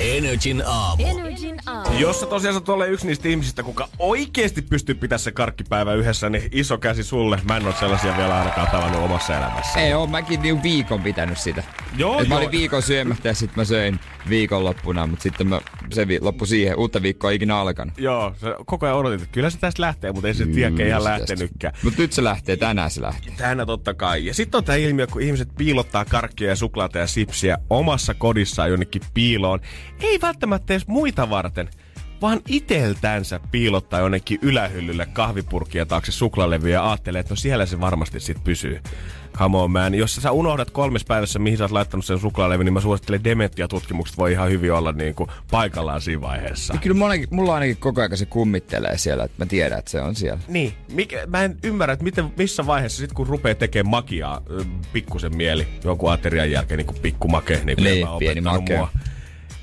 [0.00, 1.06] Energin aamu.
[1.06, 1.98] Energin aamu.
[1.98, 6.30] Jos sä tosiaan sä ole yksi niistä ihmisistä, kuka oikeasti pystyy pitämään se karkkipäivä yhdessä,
[6.30, 7.38] niin iso käsi sulle.
[7.48, 9.80] Mä en ole sellaisia vielä ainakaan tavannut omassa elämässä.
[9.80, 11.64] Ei oo, mäkin niin viikon pitänyt sitä.
[11.96, 12.24] Joo, joo.
[12.24, 15.60] Mä olin viikon syömättä ja sitten mä söin viikonloppuna, mutta sitten mä,
[15.92, 16.78] se vi, loppu siihen.
[16.78, 17.98] Uutta viikkoa ei ikinä alkanut.
[17.98, 21.04] Joo, se koko ajan odotit, että kyllä se tästä lähtee, mutta ei se tiedäkään ihan
[21.04, 21.74] lähtenytkään.
[21.82, 23.32] Mutta nyt se lähtee, tänään se lähtee.
[23.36, 24.26] Tänään totta kai.
[24.26, 28.70] Ja sitten on tämä ilmiö, kun ihmiset piilottaa karkkia ja suklaata ja sipsiä omassa kodissaan
[28.70, 29.60] jonnekin piiloon.
[30.00, 31.68] Ei välttämättä edes muita varten,
[32.22, 38.20] vaan iteltänsä piilottaa jonnekin ylähyllylle kahvipurkia taakse suklaalevyä ja ajattelee, että no siellä se varmasti
[38.20, 38.80] sit pysyy.
[39.32, 39.94] Come on man.
[39.94, 44.18] Jos sä unohdat kolmes päivässä, mihin sä oot laittanut sen suklaalevy, niin mä suosittelen dementia-tutkimukset
[44.18, 46.74] voi ihan hyvin olla niin kuin paikallaan siinä vaiheessa.
[46.74, 50.00] Ja kyllä mulla, mulla ainakin koko ajan se kummittelee siellä, että mä tiedän, että se
[50.00, 50.40] on siellä.
[50.48, 50.72] Niin.
[50.92, 54.42] Mikä, mä en ymmärrä, että miten, missä vaiheessa sit kun rupeaa tekemään makiaa
[54.92, 58.76] pikkusen mieli jonkun aterian jälkeen, niin kuin pikkumake, niin kuin niin, pieni make.
[58.76, 58.88] Mua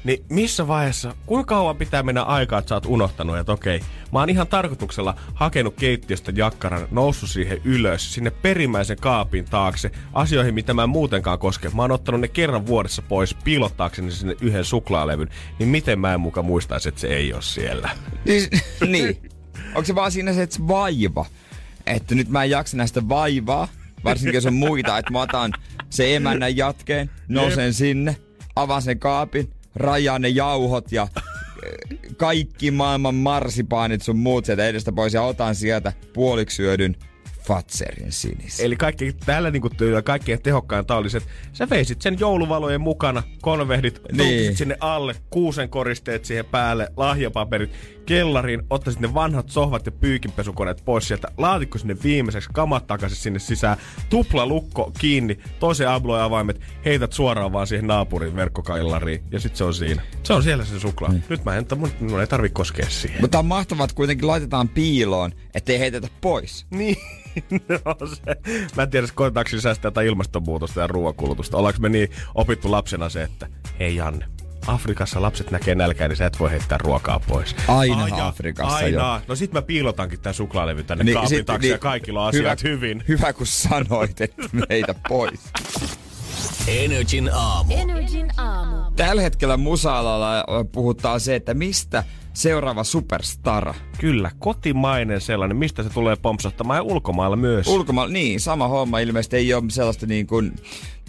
[0.07, 3.79] niin missä vaiheessa, kuinka kauan pitää mennä aikaa, että sä oot unohtanut, että okei,
[4.13, 10.53] mä oon ihan tarkoituksella hakenut keittiöstä jakkaran, noussut siihen ylös, sinne perimmäisen kaapin taakse, asioihin,
[10.53, 11.69] mitä mä en muutenkaan koske.
[11.69, 16.19] Mä oon ottanut ne kerran vuodessa pois, piilottaakseni sinne yhden suklaalevyn, niin miten mä en
[16.19, 17.89] muka muistaisi, että se ei ole siellä?
[18.25, 18.49] Niin,
[18.91, 19.17] niin.
[19.67, 21.25] Onko se vaan siinä se, että se vaiva?
[21.85, 23.67] Että nyt mä en jaksa näistä vaivaa,
[24.03, 25.53] varsinkin jos on muita, että mä otan
[25.89, 28.17] se emännän jatkeen, nousen sinne,
[28.55, 31.07] avaan sen kaapin, rajaa ne jauhot ja
[31.65, 36.95] eh, kaikki maailman marsipaanit sun muut sieltä edestä pois ja otan sieltä puoliksi syödyn
[37.47, 38.59] Fatserin sinis.
[38.59, 44.01] Eli kaikki, tällä niinku tyylillä kaikkein tehokkainta olisi, että sä veisit sen jouluvalojen mukana, konvehdit,
[44.11, 44.57] niin.
[44.57, 47.71] sinne alle, kuusen koristeet siihen päälle, lahjapaperit,
[48.05, 53.39] kellariin, ottaisit ne vanhat sohvat ja pyykinpesukoneet pois sieltä, laatikko sinne viimeiseksi, kamat takaisin sinne
[53.39, 53.77] sisään,
[54.09, 59.63] tupla lukko kiinni, toisen abloja avaimet, heität suoraan vaan siihen naapurin verkkokallariin ja sitten se
[59.63, 60.01] on siinä.
[60.23, 61.11] Se on siellä se suklaa.
[61.11, 61.21] Hmm.
[61.29, 63.21] Nyt mä en, mun, mun ei tarvi koskea siihen.
[63.21, 66.65] Mutta on mahtavaa, että kuitenkin laitetaan piiloon, ettei heitetä pois.
[66.69, 66.97] Niin.
[67.85, 68.21] no se.
[68.75, 71.57] Mä en tiedä, koetaanko säästää tätä ilmastonmuutosta ja ruoankulutusta.
[71.57, 73.47] Ollaanko me niin opittu lapsena se, että
[73.79, 74.25] hei Janne,
[74.67, 77.55] Afrikassa lapset näkee nälkää, niin sä et voi heittää ruokaa pois.
[77.67, 78.89] Aina Aina Afrikassa aina.
[78.89, 79.21] jo.
[79.27, 82.63] No sit mä piilotankin tän suklaalevy tänne niin, kaapin taakse niin, ja kaikilla on asiat
[82.63, 83.03] hyvä, hyvin.
[83.07, 85.39] Hyvä kun sanoit, että meitä pois.
[86.67, 87.73] Energin aamu.
[87.73, 88.91] Energin aamu.
[88.95, 90.03] Tällä hetkellä musa
[90.71, 92.03] puhutaan se, että mistä
[92.37, 93.73] seuraava superstara.
[93.99, 95.57] Kyllä, kotimainen sellainen.
[95.57, 97.67] Mistä se tulee pompsattamaan ja ulkomailla myös.
[97.67, 98.99] Ulkomailla, niin, sama homma.
[98.99, 100.55] Ilmeisesti ei ole sellaista niin kuin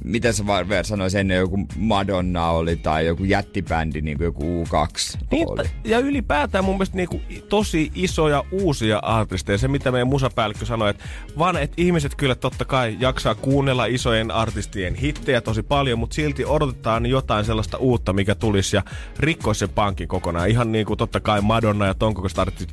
[0.05, 5.19] miten sä vaan sanoisi ennen joku Madonna oli tai joku jättibändi, niin kuin joku U2
[5.31, 5.63] niin, oli.
[5.85, 9.59] Ja ylipäätään mun mielestä niin kuin tosi isoja uusia artisteja.
[9.59, 11.05] Se mitä meidän musapäällikkö sanoi, että
[11.39, 16.45] vaan että ihmiset kyllä totta kai jaksaa kuunnella isojen artistien hittejä tosi paljon, mutta silti
[16.45, 18.83] odotetaan jotain sellaista uutta, mikä tulisi ja
[19.19, 20.49] rikkoisi sen pankin kokonaan.
[20.49, 22.29] Ihan niin kuin totta kai Madonna ja ton koko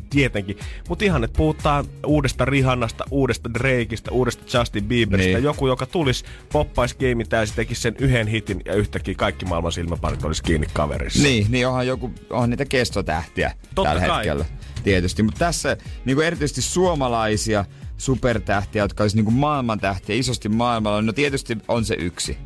[0.10, 0.58] tietenkin.
[0.90, 5.38] Mutta ihan, että puhutaan uudesta Rihannasta, uudesta Drakeista, uudesta Justin Bieberistä.
[5.38, 5.44] Niin.
[5.44, 10.24] Joku, joka tulisi poppaisi game se teki sen yhden hitin ja yhtäkkiä kaikki maailman silmäparit
[10.24, 11.24] olisi kiinni kaverissa.
[11.24, 14.18] Niin, niin onhan, joku, onhan niitä kestotähtiä Totta tällä kai.
[14.18, 14.46] hetkellä.
[14.84, 17.66] Tietysti, mutta tässä niin kuin erityisesti suomalaisia
[17.98, 22.38] supertähtiä, jotka olisi niin kuin maailmantähtiä isosti maailmalla, no tietysti on se yksi.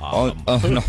[0.00, 0.82] On, on, no,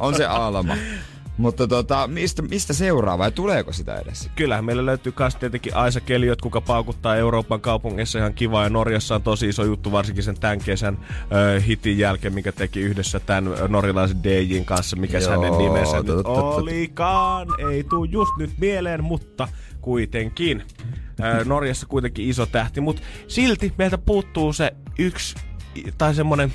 [0.00, 0.76] on se Alma.
[1.36, 4.30] Mutta tota, mistä, mistä seuraava ja tuleeko sitä edes?
[4.36, 9.14] Kyllähän meillä löytyy myös tietenkin Aisa Keliot, kuka paukuttaa Euroopan kaupungeissa ihan kiva ja Norjassa
[9.14, 13.50] on tosi iso juttu, varsinkin sen tämän kesän äh, hitin jälkeen, mikä teki yhdessä tämän
[13.68, 17.48] norjalaisen DJin kanssa, mikä Joo, hänen nimensä nyt olikaan.
[17.70, 19.48] Ei tuu just nyt mieleen, mutta
[19.80, 20.62] kuitenkin.
[21.44, 25.36] Norjassa kuitenkin iso tähti, mutta silti meiltä puuttuu se yksi
[25.98, 26.52] tai semmonen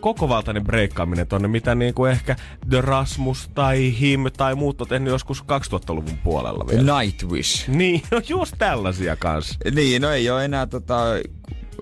[0.00, 2.36] kokovaltainen breikkaaminen tonne, mitä niin kuin ehkä
[2.70, 7.00] The Rasmus tai Him tai muut on tehnyt joskus 2000-luvun puolella vielä.
[7.00, 7.68] Nightwish.
[7.68, 9.54] Niin, no just tällaisia kanssa.
[9.74, 11.04] Niin, no ei ole enää tota,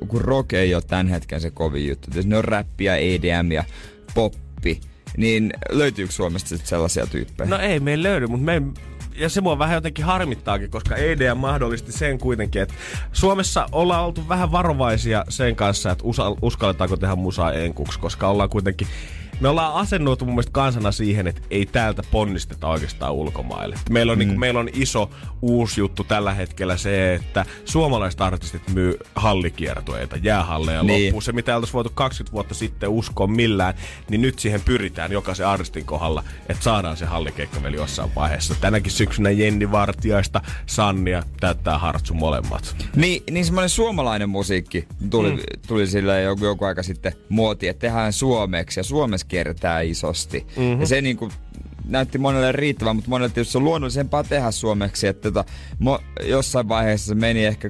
[0.09, 2.11] kun rock ei ole tämän hetken se kovin juttu.
[2.25, 3.65] Ne on räppiä, EDM ja
[4.15, 4.81] poppi,
[5.17, 7.51] niin löytyykö Suomesta sitten sellaisia tyyppejä?
[7.51, 8.63] No ei meillä löydy, mutta me
[9.17, 12.75] ja se mua vähän jotenkin harmittaakin, koska EDM mahdollisti sen kuitenkin, että
[13.13, 16.05] Suomessa ollaan oltu vähän varovaisia sen kanssa, että
[16.43, 18.87] uskalletaanko tehdä musaa enkuksi, koska ollaan kuitenkin
[19.41, 23.77] me ollaan asennoitu mun mielestä kansana siihen, että ei täältä ponnisteta oikeastaan ulkomaille.
[23.91, 24.35] Meillä on, niinku, mm.
[24.35, 25.11] niin kuin, meillä on iso
[25.43, 31.07] uusi juttu tällä hetkellä se, että suomalaiset artistit myy hallikiertueita, jäähalleja niin.
[31.07, 31.23] loppuun.
[31.23, 33.75] Se, mitä ei voitu 20 vuotta sitten uskoa millään,
[34.11, 38.55] niin nyt siihen pyritään jokaisen artistin kohdalla, että saadaan se hallikeikkaveli jossain vaiheessa.
[38.61, 42.77] Tänäkin syksynä Jenni Vartiaista, Sannia täyttää hartsu molemmat.
[42.97, 45.43] Niin, niin semmoinen suomalainen musiikki tuli, mm.
[45.67, 48.85] tuli sille joku, joku aika sitten muoti, että tehdään suomeksi ja
[49.25, 50.47] Suomessa kertaa isosti.
[50.57, 50.81] Mm-hmm.
[50.81, 51.31] Ja se niin kuin,
[51.85, 55.07] näytti monelle riittävän, mutta monelle tietysti on luonnollisempaa tehdä suomeksi.
[55.07, 55.45] Että tota,
[55.79, 57.69] mo, jossain vaiheessa se meni ehkä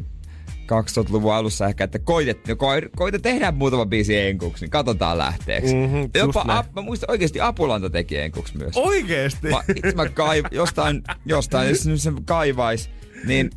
[0.64, 5.74] 2000-luvun alussa ehkä, että koitet, ko, koita tehdä muutama biisi enkuksi, niin katsotaan lähteeksi.
[5.74, 8.76] Mm-hmm, Jopa ap, mä muistan oikeasti Apulanta teki enkuksi myös.
[8.76, 9.48] Oikeesti?
[9.48, 12.90] Mä, itse mä kaiv, jostain, jostain, jos se kaivais,
[13.26, 13.50] niin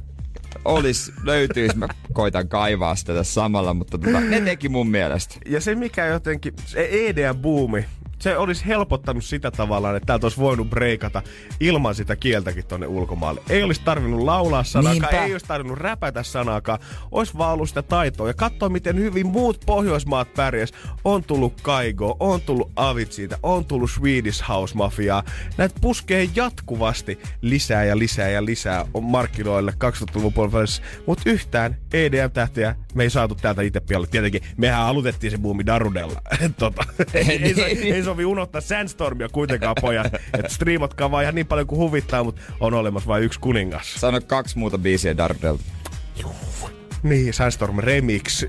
[0.66, 5.36] olis, löytyisi, mä koitan kaivaa sitä tässä samalla, mutta tota, ne teki mun mielestä.
[5.46, 7.84] Ja se mikä jotenkin, se EDM-buumi,
[8.20, 11.22] se olisi helpottanut sitä tavallaan, että täältä olisi voinut breikata
[11.60, 13.42] ilman sitä kieltäkin tonne ulkomaalle.
[13.50, 16.80] Ei olisi tarvinnut laulaa sanaakaan, ei olisi tarvinnut räpätä sanaakaan.
[17.12, 18.28] Olisi vaan ollut sitä taitoa.
[18.28, 20.74] Ja katsoa, miten hyvin muut Pohjoismaat pärjäs.
[21.04, 25.24] On tullut Kaigo, on tullut Avicita, on tullut Swedish House Mafia.
[25.58, 30.48] Näitä puskee jatkuvasti lisää ja lisää ja lisää on markkinoille 2000-luvun puolella.
[31.06, 34.08] Mutta yhtään EDM-tähtiä me ei saatu täältä itse pialle.
[34.08, 36.22] Tietenkin mehän alutettiin se buumi Darudella.
[36.60, 40.14] tota, ei, ei, ei, ei sovi unohtaa Sandstormia kuitenkaan, pojat.
[40.16, 43.94] Että striimatkaa vaan ihan niin paljon kuin huvittaa, mutta on olemassa vain yksi kuningas.
[43.94, 45.64] Sano kaksi muuta biisiä Dardelta.
[47.04, 48.46] Niin, Sandstorm Remix.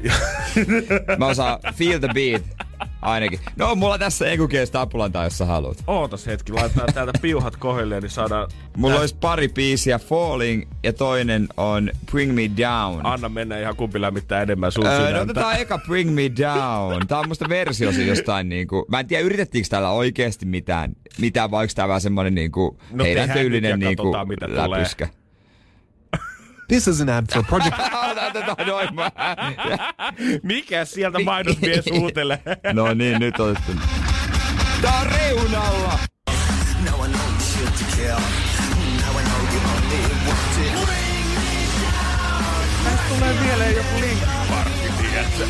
[1.19, 2.68] Mä osaan Feel the Beat.
[3.03, 3.41] Ainakin.
[3.57, 5.85] No, mulla tässä ekukielistä apulantaa, jos sä haluat.
[5.87, 8.49] Ootas hetki, laitetaan täältä piuhat kohdilleen, niin saadaan...
[8.77, 9.01] Mulla täs...
[9.01, 13.07] olisi pari biisiä, Falling ja toinen on Bring Me Down.
[13.07, 17.07] Anna mennä ihan kumpi lämmittää enemmän sun öö, no otetaan eka Bring Me Down.
[17.07, 18.87] Tää on musta versiosi jostain niinku...
[18.89, 22.79] Mä en tiedä, yritettiinkö täällä oikeasti mitään, mitään vaikka tää vähän semmonen niinku...
[22.91, 24.13] No, heidän tyylinen niinku
[24.47, 25.07] läpyskä.
[25.07, 25.18] Tulee.
[26.69, 27.77] This is an ad for Project...
[30.43, 32.43] Mikä sieltä mainosmies huutelee?
[32.73, 33.73] no niin, nyt otettu.
[34.83, 35.99] Tää on reunalla!
[42.85, 45.47] Tästä tulee mieleen joku linkparkki, tiedätkö?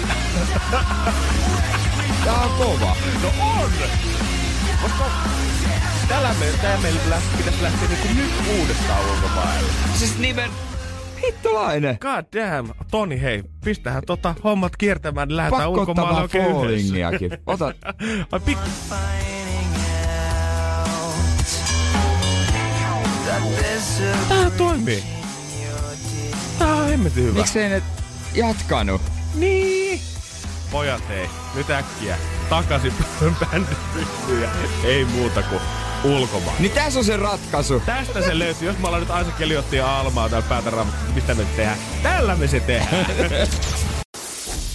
[2.24, 2.96] Tää on kova.
[3.22, 3.70] No on!
[4.83, 5.04] Koska
[6.09, 9.72] tällä meillä, meillä pitäisi lähteä niinku nyt uudestaan ulkomaille.
[9.94, 10.50] Siis nimen
[11.29, 11.99] Hittolainen.
[12.01, 12.75] God damn.
[12.91, 17.31] Toni, hei, pistähän tota hommat kiertämään, lähdetään Pakko ulkomaille oikein fallingiakin.
[17.47, 17.75] Ota.
[18.33, 18.59] Ai pik...
[24.29, 25.03] Tää toimii.
[26.59, 27.38] Tää on hemmetin hyvä.
[27.38, 27.83] Miksei ne
[28.35, 29.03] jatkanut?
[29.35, 30.01] Niin.
[30.70, 32.16] Pojat hei, nyt äkkiä.
[32.48, 32.92] takaisin
[34.42, 34.48] ja
[34.85, 35.61] ei muuta kuin
[36.04, 36.57] ulkomaan.
[36.59, 37.83] Niin tässä on se ratkaisu.
[37.87, 38.68] Tästä se löytyy.
[38.68, 40.72] Jos mä ollaan nyt Aisa Keliotti ja Almaa täällä päätä
[41.14, 41.78] mistä me nyt tehdään?
[42.02, 43.07] Tällä me se tehdään.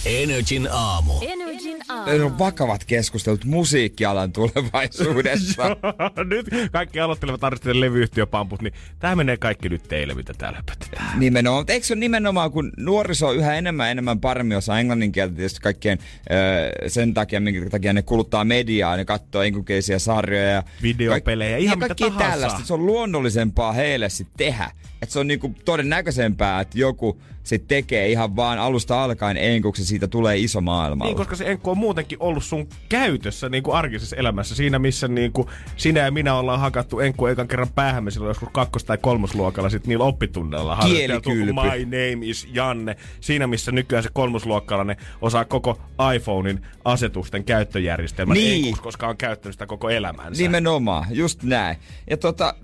[0.06, 1.12] Energin aamu.
[1.22, 2.10] Energin aamu.
[2.12, 5.62] Ne on vakavat keskustelut musiikkialan tulevaisuudessa.
[6.30, 11.20] nyt kaikki aloittelevat artistien levyyhtiöpamput, niin tää menee kaikki nyt teille, mitä täällä höpötetään.
[11.20, 11.60] Nimenomaan.
[11.60, 15.60] Mutta eikö se ole nimenomaan, kun nuoriso yhä enemmän enemmän paremmin osaa englannin kieltä tietysti
[15.60, 15.98] kaikkien
[16.30, 21.78] öö, sen takia, minkä takia ne kuluttaa mediaa, ne katsoo englanninkielisiä sarjoja ja Videopelejä, ihan
[21.78, 22.18] mitä tahansa.
[22.18, 22.60] tällaista.
[22.66, 24.70] Se on luonnollisempaa heille sitten tehdä.
[25.02, 30.06] Että se on niinku todennäköisempää, että joku sit tekee ihan vaan alusta alkaen enkuksi, siitä
[30.08, 31.04] tulee iso maailma.
[31.04, 34.54] Niin, koska se enkku on muutenkin ollut sun käytössä niin kuin arkisessa elämässä.
[34.54, 38.48] Siinä, missä niin kuin sinä ja minä ollaan hakattu enkku ekan kerran päähämme silloin joskus
[38.52, 40.78] kakkos- tai kolmosluokalla sit niillä oppitunneilla.
[40.86, 41.52] Kielikylpy.
[41.52, 42.96] My name is Janne.
[43.20, 45.78] Siinä, missä nykyään se kolmosluokkalainen osaa koko
[46.16, 48.64] iPhonein asetusten käyttöjärjestelmän Niin.
[48.64, 50.42] enkuksi, koska on käyttänyt sitä koko elämänsä.
[50.42, 51.76] Nimenomaan, just näin.
[52.10, 52.54] Ja tota,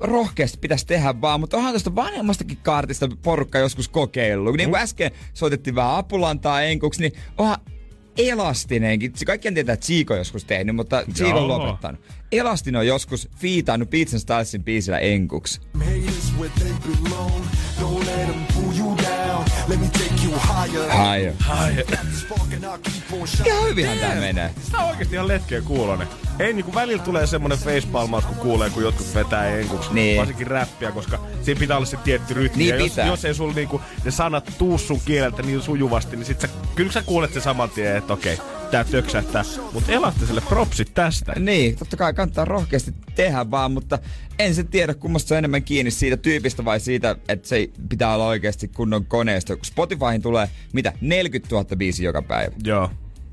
[0.00, 4.56] rohkeasti pitäisi tehdä vaan, mutta onhan tästä vanhemmastakin kaartista porukka joskus kokeillut.
[4.56, 7.58] Niin kuin äsken soitettiin vähän apulantaa enkuksi, niin onhan
[8.18, 9.12] Elastinenkin.
[9.26, 12.00] Kaikkien tietää, että Chico on joskus tehnyt, mutta Chico on lopettanut.
[12.32, 15.60] Elastinen on joskus fiitannut Beats and Stylesin biisillä enkuksi.
[20.98, 21.34] Higher.
[23.46, 24.50] Ihan hyvinhän tää menee.
[24.72, 26.08] Tää on oikeesti ihan letkeä kuulonen.
[26.38, 29.94] Ei niinku välillä tulee semmonen facepalmaus, kun kuulee, kun jotkut vetää enkuksi.
[29.94, 30.18] Niin.
[30.18, 32.62] Varsinkin räppiä, koska siinä pitää olla se tietty rytmi.
[32.62, 36.26] Niin ja jos, jos ei sulla niinku ne sanat tuu sun kieleltä niin sujuvasti, niin
[36.26, 38.38] sit sä, kyllä sä kuulet sen saman tien, että okei,
[38.70, 39.42] tää töksähtää.
[39.72, 41.32] Mut elastiselle propsit tästä.
[41.38, 43.98] Niin, totta kai kannattaa rohkeasti tehdä vaan, mutta
[44.38, 48.14] en se tiedä, kummasta se on enemmän kiinni siitä tyypistä vai siitä, että se pitää
[48.14, 49.56] olla oikeasti kunnon koneesta.
[49.62, 52.52] Spotifyhin tulee, mitä, 40 000 biisiä joka päivä.
[52.64, 52.90] Joo.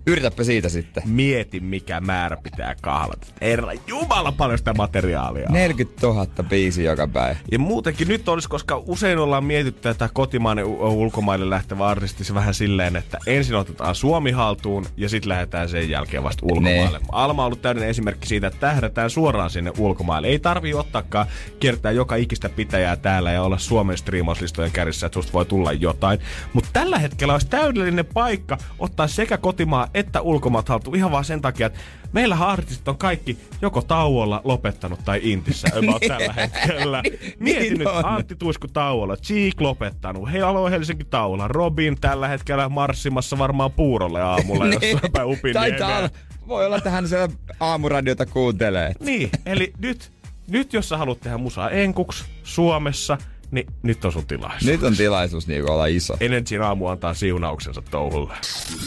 [0.07, 1.03] Yritäpä siitä sitten.
[1.05, 3.27] Mieti, mikä määrä pitää kahlata.
[3.41, 5.45] Herra Jumala paljon sitä materiaalia.
[5.47, 5.53] on.
[5.53, 7.35] 40 000 biisiä joka päivä.
[7.51, 12.53] Ja muutenkin nyt olisi, koska usein ollaan mietitty tätä kotimainen u- ulkomaille lähtevä artisti vähän
[12.53, 16.99] silleen, että ensin otetaan Suomi haltuun ja sitten lähdetään sen jälkeen vasta ulkomaille.
[16.99, 17.05] Ne.
[17.11, 20.27] Alma on ollut täydellinen esimerkki siitä, että tähdätään suoraan sinne ulkomaille.
[20.27, 21.27] Ei tarvii ottaakaan
[21.59, 26.19] kiertää joka ikistä pitäjää täällä ja olla Suomen striimauslistojen kärjessä, että susta voi tulla jotain.
[26.53, 31.41] Mutta tällä hetkellä olisi täydellinen paikka ottaa sekä kotimaa että ulkomaat haltuun ihan vaan sen
[31.41, 31.79] takia, että
[32.11, 37.03] meillä artistit on kaikki joko tauolla lopettanut tai intissä about tällä hetkellä.
[37.39, 38.05] Mieti niin nyt, on.
[38.05, 44.21] Antti Tuisku tauolla, Cheek lopettanut, hei Alo Helsinki tauolla, Robin tällä hetkellä marssimassa varmaan puurolle
[44.21, 45.53] aamulla jossain päin upin Niin.
[45.53, 46.09] Taitaa olla.
[46.47, 47.27] Voi olla, että hän siellä
[47.59, 48.93] aamuradiota kuuntelee.
[48.99, 50.11] Niin, eli nyt,
[50.47, 53.17] nyt jos sä haluat tehdä musaa enkuks Suomessa,
[53.53, 54.71] niin nyt on sun tilaisuus.
[54.71, 56.17] Nyt on tilaisuus niinku olla iso.
[56.19, 58.33] Energin aamu antaa siunauksensa touhulle.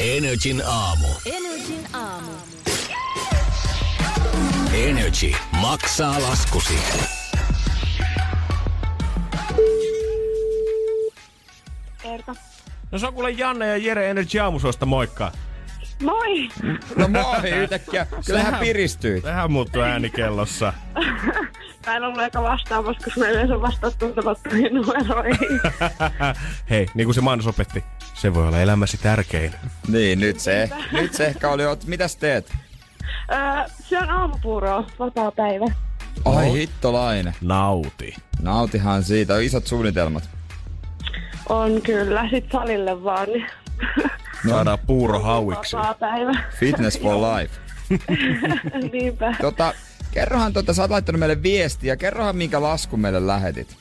[0.01, 1.07] Energin aamu.
[1.27, 2.31] Energin aamu.
[4.75, 6.79] Energy maksaa laskusi.
[12.05, 12.35] Erka.
[12.93, 15.33] No se on kuule Janne ja Jere Energy aamusosta, moikka.
[16.03, 16.49] Moi!
[16.97, 18.07] No moi yhtäkkiä.
[18.27, 19.23] Kyllähän Sehän- piristyy.
[19.23, 20.73] Vähän muuttuu äänikellossa.
[21.87, 25.61] Mä en ollut eka vastaamassa, koska mä yleensä vastaan tuntemattomiin numeroihin.
[26.71, 29.53] Hei, niin kuin se mainos opetti, se voi olla elämäsi tärkein.
[29.89, 31.63] Niin, nyt se, nyt se ehkä oli.
[31.87, 32.53] Mitäs teet?
[33.33, 33.39] öö,
[33.89, 35.65] se on aamupuuroa, vapaa päivä.
[36.25, 37.35] Ai hittolainen.
[37.41, 38.15] Nauti.
[38.43, 40.31] Nautihan siitä, on isot suunnitelmat.
[41.49, 43.27] On kyllä, sit salille vaan.
[44.45, 45.77] Niin Saadaan puuro hauiksi.
[46.59, 47.55] Fitness for life.
[48.93, 49.35] Niinpä.
[49.41, 49.75] Tota,
[50.11, 51.97] kerrohan, tota, sä oot laittanut meille viestiä.
[51.97, 53.77] Kerrohan, minkä lasku meille lähetit.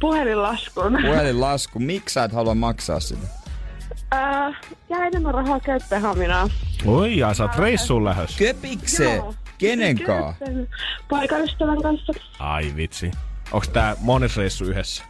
[0.00, 0.98] Puhelinlaskun.
[1.02, 1.78] Puhelinlasku.
[1.78, 3.26] Miksi sä et halua maksaa sitä?
[4.14, 4.20] öö,
[4.90, 6.50] jää enemmän rahaa Kööpenhaminaan.
[6.86, 8.38] Oi, ja sä oot reissuun lähössä.
[8.38, 9.22] Köpikse?
[9.58, 10.68] Kööpen-
[11.10, 12.12] Paikallistavan kanssa.
[12.38, 13.10] Ai vitsi.
[13.52, 15.04] Onks tää mones reissu yhdessä?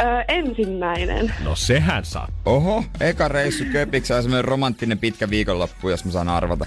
[0.00, 1.34] Öö, ensimmäinen.
[1.44, 2.28] No sehän saa.
[2.44, 6.66] Oho, eka reissu Köpikse on semmonen romanttinen pitkä viikonloppu, jos mä saan arvata.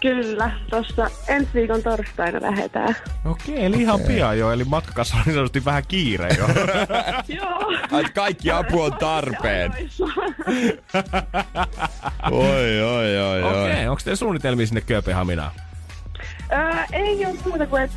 [0.00, 2.96] Kyllä, tossa ensi viikon torstaina lähetään.
[3.24, 4.52] Okei, eli ihan pian jo.
[4.52, 6.46] Eli matkakassa on niin sanotusti vähän kiire jo.
[7.40, 7.72] Joo.
[7.92, 9.72] Ai, kaikki apu on tarpeen.
[12.30, 15.50] Oi, oi, oi, Okei, onks teillä suunnitelmia sinne Kööpenhaminaan?
[16.52, 17.96] öö, ei ole muuta kuin, että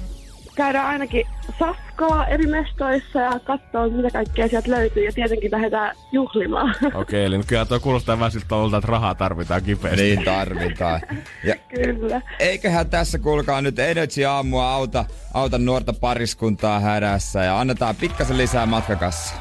[0.56, 1.26] käydään ainakin
[1.60, 5.06] safkaa eri mestoissa ja katsoa, mitä kaikkea sieltä löytyy.
[5.06, 6.76] Ja tietenkin lähdetään juhlimaan.
[6.94, 10.02] Okei, eli kyllä tuo kuulostaa vähän siltä että rahaa tarvitaan kipeästi.
[10.04, 11.02] Niin tarvitaan.
[11.44, 12.22] Ja Kyllä.
[12.40, 18.66] eiköhän tässä kuulkaa nyt Energy aamua auta, auta nuorta pariskuntaa hädässä ja annetaan pikkasen lisää
[18.66, 19.36] matkakassa.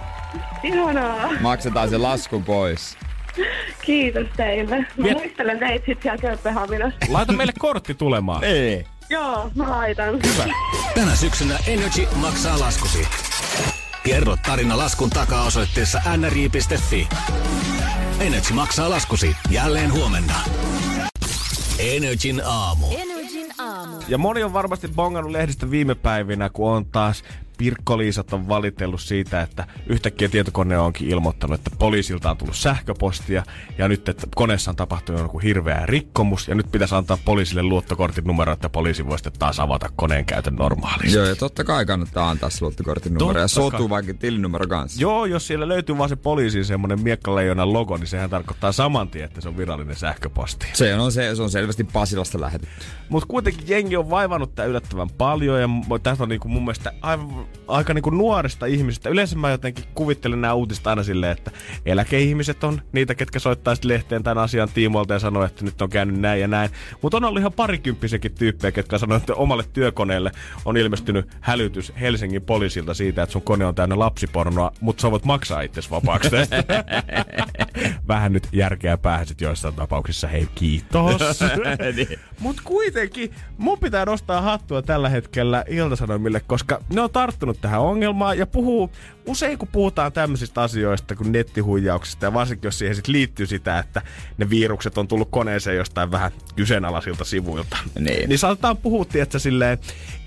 [0.63, 1.31] Ihanaa.
[1.41, 2.99] Maksetaan se lasku pois.
[3.83, 4.77] Kiitos teille.
[4.79, 6.99] Mä Miet- muistelen teitä sit siellä Kööpenhaminassa.
[7.09, 8.45] Laita meille kortti tulemaan.
[8.45, 8.85] Ei.
[9.11, 10.21] Joo, mä laitan.
[10.95, 13.09] Tänä syksynä Energy maksaa laskusi.
[14.03, 17.09] Kerro tarina laskun takaa osoitteessa nri.fi.
[18.21, 20.35] Energy maksaa laskusi jälleen huomenna.
[21.79, 22.87] Energin aamu.
[22.91, 23.97] Energin aamu.
[24.09, 27.25] Ja moni on varmasti bongannut lehdistä viime päivinä, kun on taas
[27.59, 33.43] Pirkko-Liisat on valitellut siitä, että yhtäkkiä tietokone onkin ilmoittanut, että poliisilta on tullut sähköpostia
[33.79, 38.25] ja nyt että koneessa on tapahtunut joku hirveä rikkomus ja nyt pitäisi antaa poliisille luottokortin
[38.25, 41.17] numero, että poliisi voi sitten taas avata koneen käytön normaalisti.
[41.17, 45.01] Joo, ja totta kai kannattaa antaa se luottokortin numero ja sotuu vaikka tilinumero kanssa.
[45.01, 49.25] Joo, jos siellä löytyy vaan se poliisin semmonen miekkaleijonan logo, niin sehän tarkoittaa saman tien,
[49.25, 50.67] että se on virallinen sähköposti.
[50.73, 52.75] Se on, se, se on selvästi Pasilasta lähetetty.
[53.09, 55.69] Mutta kuitenkin jengi on vaivannut tää yllättävän paljon ja
[56.03, 59.09] tästä on niinku mun mielestä aivan, aika niinku nuorista ihmisistä.
[59.09, 61.51] Yleensä mä jotenkin kuvittelen nämä uutiset aina silleen, että
[61.87, 66.21] eläkeihmiset on niitä, ketkä soittaa lehteen tämän asian tiimoilta ja sanoo, että nyt on käynyt
[66.21, 66.71] näin ja näin.
[67.03, 70.31] Mutta on ollut ihan parikymppisiäkin tyyppejä, ketkä sanoo, että omalle työkoneelle
[70.65, 75.25] on ilmestynyt hälytys Helsingin poliisilta siitä, että sun kone on täynnä lapsipornoa, mutta sä voit
[75.25, 76.31] maksaa itsesi vapaaksi.
[78.09, 80.29] Vähän nyt järkeä päähän sit joissain tapauksissa.
[80.29, 81.21] Hei, kiitos.
[82.41, 88.39] Mutta kuitenkin mun pitää nostaa hattua tällä hetkellä Iltasanomille, koska ne on tarttunut tähän ongelmaan
[88.39, 88.91] ja puhuu,
[89.27, 94.03] usein kun puhutaan tämmöisistä asioista kuin nettihuijauksista ja varsinkin jos siihen sit liittyy sitä, että
[94.39, 97.77] ne virukset on tullut koneeseen jostain vähän kyseenalaisilta sivuilta.
[97.99, 98.29] Niin.
[98.29, 99.79] Niin saatetaan puhua, että silleen,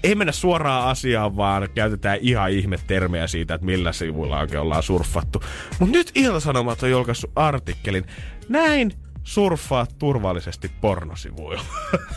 [0.03, 4.83] ei mennä suoraan asiaan, vaan käytetään ihan ihme termejä siitä, että millä sivuilla oikein ollaan
[4.83, 5.43] surffattu.
[5.79, 7.31] Mutta nyt Iltasanomat on julkaissut
[7.67, 8.05] artikkelin.
[8.49, 11.65] Näin surffaa turvallisesti pornosivuilla.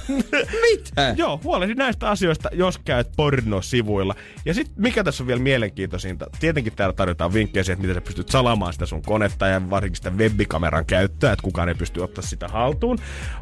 [0.70, 1.14] Mitä?
[1.16, 4.14] Joo, huolehdi näistä asioista, jos käyt pornosivuilla.
[4.44, 8.06] Ja sitten mikä tässä on vielä mielenkiintoisinta, tietenkin täällä tarjotaan vinkkejä siihen, että miten sä
[8.06, 12.22] pystyt salaamaan sitä sun konetta ja varsinkin sitä webikameran käyttöä, että kukaan ei pysty ottaa
[12.22, 12.98] sitä haltuun.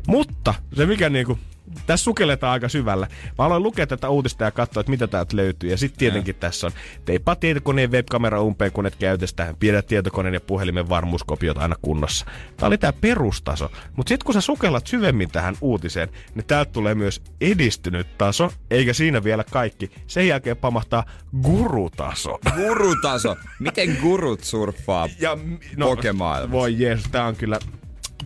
[0.07, 1.39] Mutta se mikä niinku,
[1.87, 3.09] tässä sukelletaan aika syvällä.
[3.39, 5.71] Mä aloin lukea tätä uutista ja katsoa, että mitä täältä löytyy.
[5.71, 6.41] Ja sitten tietenkin ja.
[6.41, 6.73] tässä on,
[7.05, 9.55] teipaa tietokoneen webkamera umpeen, kun et käytä sitä.
[9.59, 12.27] Pidä tietokoneen ja puhelimen varmuuskopiot aina kunnossa.
[12.57, 13.71] Tämä oli tämä perustaso.
[13.97, 18.93] Mutta sitten kun sä sukellat syvemmin tähän uutiseen, niin täältä tulee myös edistynyt taso, eikä
[18.93, 19.91] siinä vielä kaikki.
[20.07, 21.05] Sen jälkeen pamahtaa
[21.43, 22.39] gurutaso.
[22.55, 23.37] Gurutaso.
[23.61, 25.39] Miten gurut surffaa Ja
[25.79, 26.53] Pokemaailmassa?
[26.53, 27.59] Voi Jeesus, tää on kyllä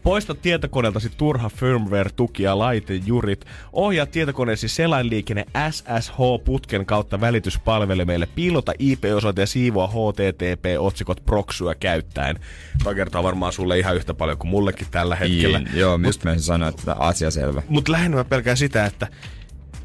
[0.03, 3.45] Poista tietokoneeltasi turha firmware-tuki ja laitejurit.
[3.73, 8.29] Ohjaa tietokoneesi selainliikenne SSH-putken kautta välityspalvelimelle.
[8.35, 12.39] Piilota IP-osoite ja siivoa HTTP-otsikot proksuja käyttäen.
[12.85, 15.59] Tämä kertoo varmaan sulle ihan yhtä paljon kuin mullekin tällä hetkellä.
[15.59, 17.63] Niin, joo, just mä sanoa, että asia selvä.
[17.69, 19.07] Mutta lähinnä mä pelkään sitä, että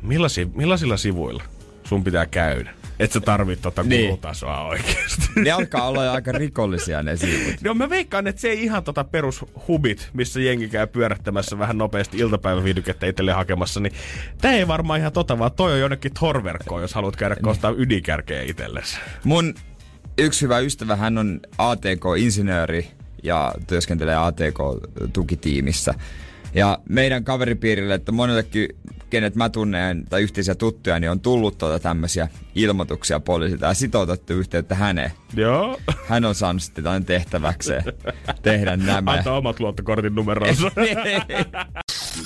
[0.02, 1.44] millaisi, millaisilla sivuilla
[1.84, 2.77] sun pitää käydä.
[3.00, 4.06] Et sä tarvit tota Niin.
[4.08, 5.28] kulutasoa oikeesti.
[5.36, 7.62] Ne alkaa olla jo aika rikollisia ne sivut.
[7.62, 12.18] No mä veikkaan, että se ei ihan tota perushubit, missä jengi käy pyörähtämässä vähän nopeasti
[12.18, 13.94] iltapäiväviidykettä itselleen hakemassa, niin
[14.42, 18.42] tää ei varmaan ihan tota, vaan toi on jonnekin torverkkoon, jos haluat käydä kostaa ydinkärkeä
[18.42, 18.98] itsellesi.
[19.24, 19.54] Mun
[20.18, 22.88] yksi hyvä ystävä, hän on ATK-insinööri
[23.24, 25.94] ja työskentelee ATK-tukitiimissä.
[26.58, 28.68] Ja meidän kaveripiirille, että monellekin,
[29.10, 34.34] kenet mä tunnen tai yhteisiä tuttuja, niin on tullut tuota tämmöisiä ilmoituksia poliisilta ja sitoutettu
[34.34, 35.12] yhteyttä häneen.
[35.36, 35.80] Joo.
[36.08, 37.84] Hän on saanut sitten tämän tehtäväkseen
[38.42, 39.12] tehdä nämä.
[39.12, 40.72] Antaa omat luottokortin numeronsa.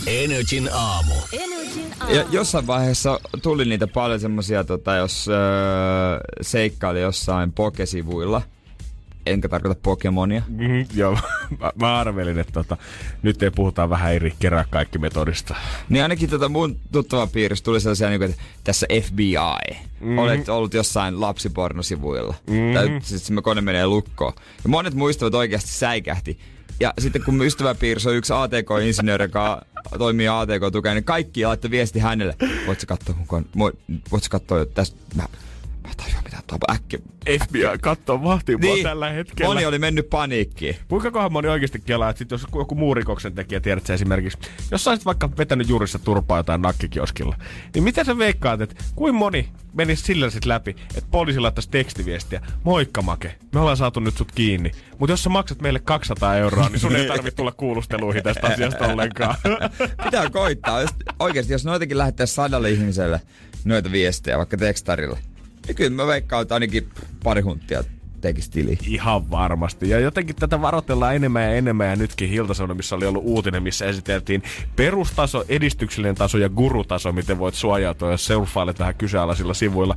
[0.07, 1.13] Energin aamu.
[1.33, 2.13] Energin aamu.
[2.15, 5.35] Ja jossain vaiheessa tuli niitä paljon semmosia, tota, jos öö,
[6.41, 8.41] seikkaili jossain pokesivuilla,
[9.25, 10.41] enkä tarkoita Pokemonia.
[10.47, 11.17] mm, joo,
[11.59, 12.77] mä, mä arvelin, että tota,
[13.23, 15.55] nyt ei puhuta vähän eri kerää kaikki metodista.
[15.89, 19.35] Niin ainakin tota mun tuttava piirissä tuli sellaisia, niin kuin, että tässä FBI.
[19.99, 20.17] Mm-hmm.
[20.17, 22.35] Olet ollut jossain lapsipornosivuilla.
[22.47, 22.73] Mm-hmm.
[22.73, 24.33] Tai siis me kone menee lukkoon.
[24.63, 26.39] Ja monet muistavat oikeasti säikähti.
[26.79, 29.61] Ja sitten kun ystäväpiirissä on yksi ATK-insinööri, joka
[29.97, 32.35] toimii ATK-tukea, niin kaikki laittoi viesti hänelle.
[32.67, 33.45] Voitko katsoa mun kone?
[33.55, 33.77] Moi-
[34.11, 34.97] Voitko katsoa tästä?
[35.15, 35.23] Mä,
[35.83, 36.99] mä tajuan mitä tuo äkkiä.
[37.45, 38.83] FBI kattoo vahtia niin.
[38.83, 39.53] tällä hetkellä.
[39.53, 40.75] Moni oli mennyt paniikkiin.
[40.87, 44.37] Kuinka kohan moni oikeasti kelaa, että sit jos joku muu rikoksen tekijä, tiedät sä esimerkiksi,
[44.71, 47.35] jos sä olisit vaikka vetänyt juurissa turpaa jotain nakkikioskilla,
[47.73, 52.41] niin miten sä veikkaat, että kuin moni menisi sillä sit läpi, että poliisi laittaisi tekstiviestiä,
[52.63, 56.69] moikka Make, me ollaan saatu nyt sut kiinni, mutta jos sä maksat meille 200 euroa,
[56.69, 59.35] niin sun ei tarvitse tulla kuulusteluihin tästä asiasta ollenkaan.
[60.03, 60.81] Pitää koittaa.
[60.81, 63.21] Jos, oikeasti, jos noitakin lähettäisiin sadalle ihmiselle
[63.65, 65.17] noita viestejä, vaikka tekstarilla,
[65.67, 66.89] niin kyllä mä veikkaan, että ainakin
[67.23, 67.83] pari hunttia
[68.21, 68.77] tekisi tili.
[68.87, 69.89] Ihan varmasti.
[69.89, 71.89] Ja jotenkin tätä varoitellaan enemmän ja enemmän.
[71.89, 74.43] Ja nytkin Hiltasanomissa oli ollut uutinen, missä esiteltiin
[74.75, 79.95] perustaso, edistyksellinen taso ja gurutaso, miten voit suojautua, jos surffailet vähän kyseenalaisilla sivuilla.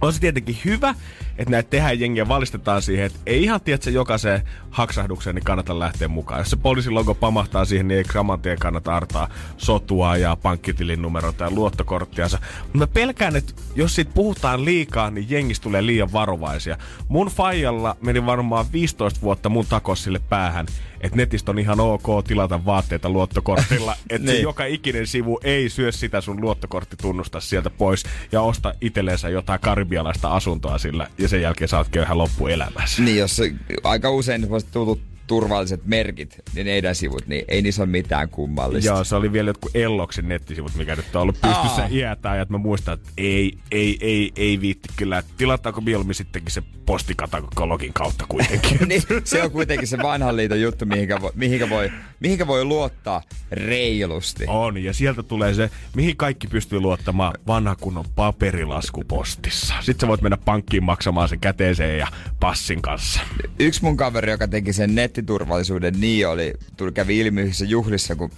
[0.00, 0.94] On se tietenkin hyvä,
[1.38, 5.44] että näitä tehdään jengiä valistetaan siihen, että ei ihan tiedä, että se jokaiseen haksahdukseen niin
[5.44, 6.40] kannata lähteä mukaan.
[6.40, 11.02] Jos se poliisin logo pamahtaa siihen, niin ei saman tien kannata artaa sotua ja pankkitilin
[11.02, 12.38] numeroita ja luottokorttiansa.
[12.72, 16.78] Mutta pelkään, että jos siitä puhutaan liikaa, niin jengistä tulee liian varovaisia.
[17.08, 20.66] Mun faijalla meni varmaan 15 vuotta mun takos sille päähän,
[21.06, 24.42] että netistä on ihan ok tilata vaatteita luottokortilla, että Niin.
[24.42, 30.28] joka ikinen sivu ei syö sitä sun luottokorttitunnusta sieltä pois ja osta itsellensä jotain karibialaista
[30.28, 33.02] asuntoa sillä ja sen jälkeen saat köyhä loppuelämässä.
[33.02, 33.42] Niin, jos
[33.84, 38.90] aika usein voisi tullut turvalliset merkit, niin heidän sivut, niin ei niissä ole mitään kummallista.
[38.90, 41.88] Joo, se oli vielä jotkut Elloksen nettisivut, mikä nyt on ollut pystyssä Aa.
[41.90, 45.22] iätään, ja että mä muistan, että ei, ei, ei, ei viitti kyllä.
[45.36, 48.78] Tilataanko mieluummin sittenkin se postikatalogin kautta kuitenkin.
[48.88, 53.22] niin, se on kuitenkin se vanhan liiton juttu, mihinkä voi, mihinkä voi, mihinkä voi luottaa
[53.50, 54.44] reilusti.
[54.48, 59.74] On, ja sieltä tulee se, mihin kaikki pystyy luottamaan, vanha kunnon paperilasku postissa.
[59.80, 62.06] Sitten sä voit mennä pankkiin maksamaan sen käteeseen ja
[62.40, 63.20] passin kanssa.
[63.58, 68.30] Yksi mun kaveri, joka teki sen nettiturvallisuuden niin oli, tuli, kävi ilmi yhdessä juhlissa, kun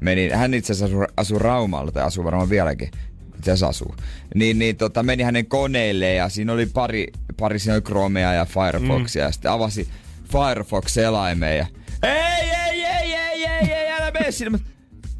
[0.00, 2.90] meni, hän itse asiassa asuu, asuu Raumalla, tai asuu varmaan vieläkin,
[3.38, 3.94] itse asiassa asuu.
[4.34, 7.06] Niin, niin tota, meni hänen koneille ja siinä oli pari,
[7.36, 9.26] pari siinä oli Chromea ja Firefoxia mm.
[9.26, 9.88] ja sitten avasi
[10.32, 11.66] Firefox-selaimen ja
[12.02, 14.50] ei, ei, ei, ei, ei, ei, älä mene sinne.
[14.50, 14.58] Mä,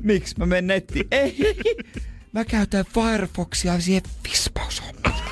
[0.03, 0.35] Miksi?
[0.39, 1.07] Mä menen nettiin.
[1.11, 2.03] Ei, ei, ei.
[2.33, 5.23] Mä käytän Firefoxia siihen vispaushommaan.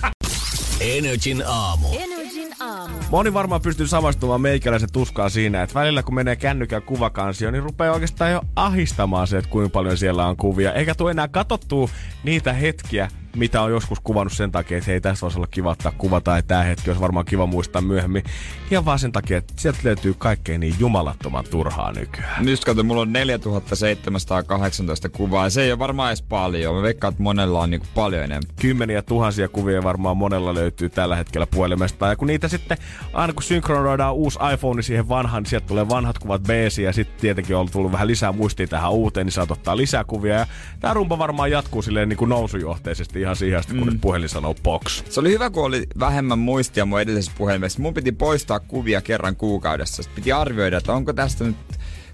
[0.80, 1.86] Energin aamu.
[1.86, 2.17] Aamu.
[3.10, 7.94] Moni varmaan pystyy samastumaan meikäläisen tuskaan siinä, että välillä kun menee kännykän kuvakansio, niin rupeaa
[7.94, 10.72] oikeastaan jo ahistamaan se, että kuinka paljon siellä on kuvia.
[10.72, 11.88] Eikä tule enää katsottua
[12.24, 13.08] niitä hetkiä,
[13.38, 16.42] mitä on joskus kuvannut sen takia, että hei, tässä voisi olla kiva ottaa kuva tai
[16.42, 18.22] tämä hetki olisi varmaan kiva muistaa myöhemmin.
[18.70, 22.44] Ihan vaan sen takia, että sieltä löytyy kaikkea niin jumalattoman turhaa nykyään.
[22.44, 26.74] Nyt kato, mulla on 4718 kuvaa ja se ei ole varmaan edes paljon.
[26.74, 28.42] Mä veikkaan, että monella on niinku paljon enemmän.
[28.60, 32.06] kymmeniä tuhansia kuvia varmaan monella löytyy tällä hetkellä puhelimesta.
[32.06, 32.78] Ja kun niitä sitten,
[33.12, 36.50] aina kun synkronoidaan uusi iPhone siihen vanhaan, niin sieltä tulee vanhat kuvat b
[36.82, 40.34] ja sitten tietenkin on tullut vähän lisää muistia tähän uuteen, niin saat ottaa lisää kuvia.
[40.34, 40.46] Ja
[40.80, 44.00] tämä rumpa varmaan jatkuu silleen niin kuin nousujohteisesti ihan siihen asti, kun mm.
[44.00, 45.02] puhelin sanoo box.
[45.10, 47.82] Se oli hyvä, kun oli vähemmän muistia mun edellisessä puhelimessa.
[47.82, 50.02] Mun piti poistaa kuvia kerran kuukaudessa.
[50.02, 51.56] Sitten piti arvioida, että onko tästä nyt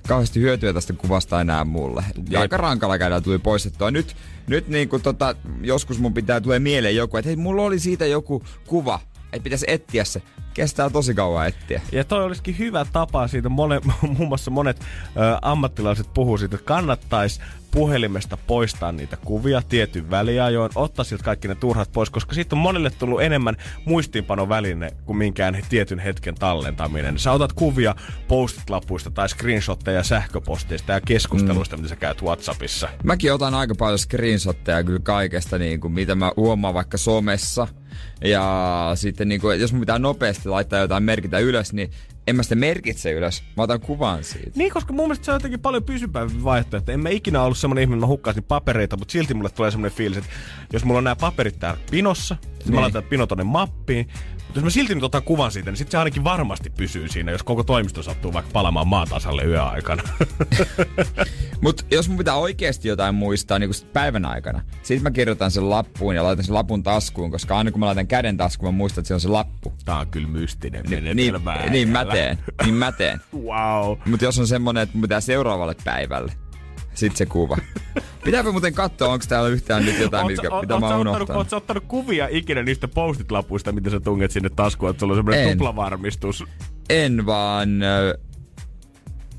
[0.08, 2.04] kauheasti hyötyä tästä kuvasta enää mulle.
[2.30, 3.90] Ja aika rankalla käydään tuli poistettua.
[3.90, 7.78] Nyt, nyt niin kuin tota, joskus mun pitää tulee mieleen joku, että hei, mulla oli
[7.78, 9.00] siitä joku kuva,
[9.34, 10.22] että pitäisi etsiä se.
[10.54, 11.80] Kestää tosi kauan etsiä.
[11.92, 13.80] Ja toi olisikin hyvä tapa siitä, mone,
[14.18, 14.84] muun muassa monet ö,
[15.42, 17.40] ammattilaiset puhuu siitä, että kannattaisi
[17.74, 22.60] puhelimesta poistaa niitä kuvia tietyn väliajoin, ottaa sieltä kaikki ne turhat pois, koska siitä on
[22.60, 27.18] monelle tullut enemmän muistiinpanoväline kuin minkään tietyn hetken tallentaminen.
[27.18, 27.94] Sä otat kuvia
[28.28, 31.82] postit-lapuista tai screenshotteja sähköposteista ja keskusteluista, mm.
[31.82, 32.88] mitä sä käyt Whatsappissa.
[33.04, 37.68] Mäkin otan aika paljon screenshotteja kyllä kaikesta, niin kuin, mitä mä huomaan vaikka somessa.
[38.24, 41.90] Ja sitten niin kuin, jos mun pitää nopeasti laittaa jotain merkitä ylös, niin
[42.26, 43.42] en mä sitä merkitse ylös.
[43.56, 44.50] Mä otan kuvan siitä.
[44.54, 46.92] Niin, koska mun mielestä se on jotenkin paljon pysyvämpi vaihtoehto.
[46.92, 49.96] En mä ikinä ollut semmonen ihminen, että mä hukkaisin papereita, mutta silti mulle tulee semmonen
[49.96, 50.30] fiilis, että
[50.72, 52.74] jos mulla on nämä paperit täällä pinossa, niin.
[52.74, 54.08] mä laitan pino tonne mappiin,
[54.54, 57.42] jos mä silti nyt otan kuvan siitä, niin sit se ainakin varmasti pysyy siinä, jos
[57.42, 60.02] koko toimisto sattuu vaikka palamaan maan tasalle yöaikana.
[61.62, 66.14] Mut jos mun pitää oikeasti jotain muistaa niin päivän aikana, sit mä kirjoitan sen lappuun
[66.14, 69.08] ja laitan sen lapun taskuun, koska aina kun mä laitan käden taskuun, mä muistan, että
[69.08, 69.72] se on se lappu.
[69.84, 71.56] Tää on kyllä mystinen Niin, menetelmä.
[71.70, 72.38] niin mä teen.
[72.64, 73.20] Niin mä teen.
[73.44, 73.98] Wow.
[74.06, 76.32] Mutta jos on semmonen, että mun pitää seuraavalle päivälle,
[76.94, 77.56] sit se kuva.
[78.24, 81.16] Pitääpä muuten katsoa, onko täällä yhtään nyt jotain, mitkä, Oot- mitä oot mä oon ottanut,
[81.16, 81.36] unohtanut.
[81.38, 85.18] oot sä ottanut kuvia ikinä niistä postit-lapuista, mitä sä tunget sinne taskuun, että sulla on
[85.18, 85.58] semmoinen En.
[85.58, 86.44] tuplavarmistus?
[86.90, 87.68] En vaan...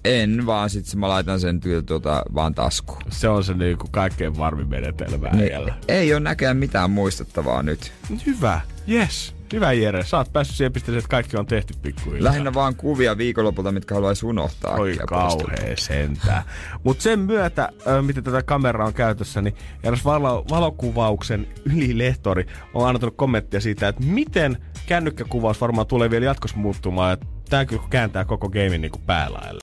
[0.05, 3.01] En vaan sit mä laitan sen työ, tuota, vaan taskuun.
[3.09, 5.73] Se on se niinku kaikkein varmin menetelmä Niin, äijällä.
[5.87, 7.91] ei ole näköjään mitään muistettavaa nyt.
[8.25, 8.61] Hyvä.
[8.91, 9.35] Yes.
[9.55, 10.05] Hyvä Jere.
[10.05, 12.23] Sä oot päässyt siihen pisteeseen, että kaikki on tehty pikkuhiljaa.
[12.23, 14.75] Lähinnä vaan kuvia viikonlopulta, mitkä haluaisi unohtaa.
[14.75, 16.43] Oi kauhea sentään.
[16.83, 22.89] Mutta sen myötä, ö, miten tätä kameraa on käytössä, niin eräs valo, valokuvauksen ylilehtori on
[22.89, 27.13] antanut kommenttia siitä, että miten kännykkäkuvaus varmaan tulee vielä jatkossa muuttumaan.
[27.13, 29.59] Että tää kyllä kääntää koko gamein niinku päälaille.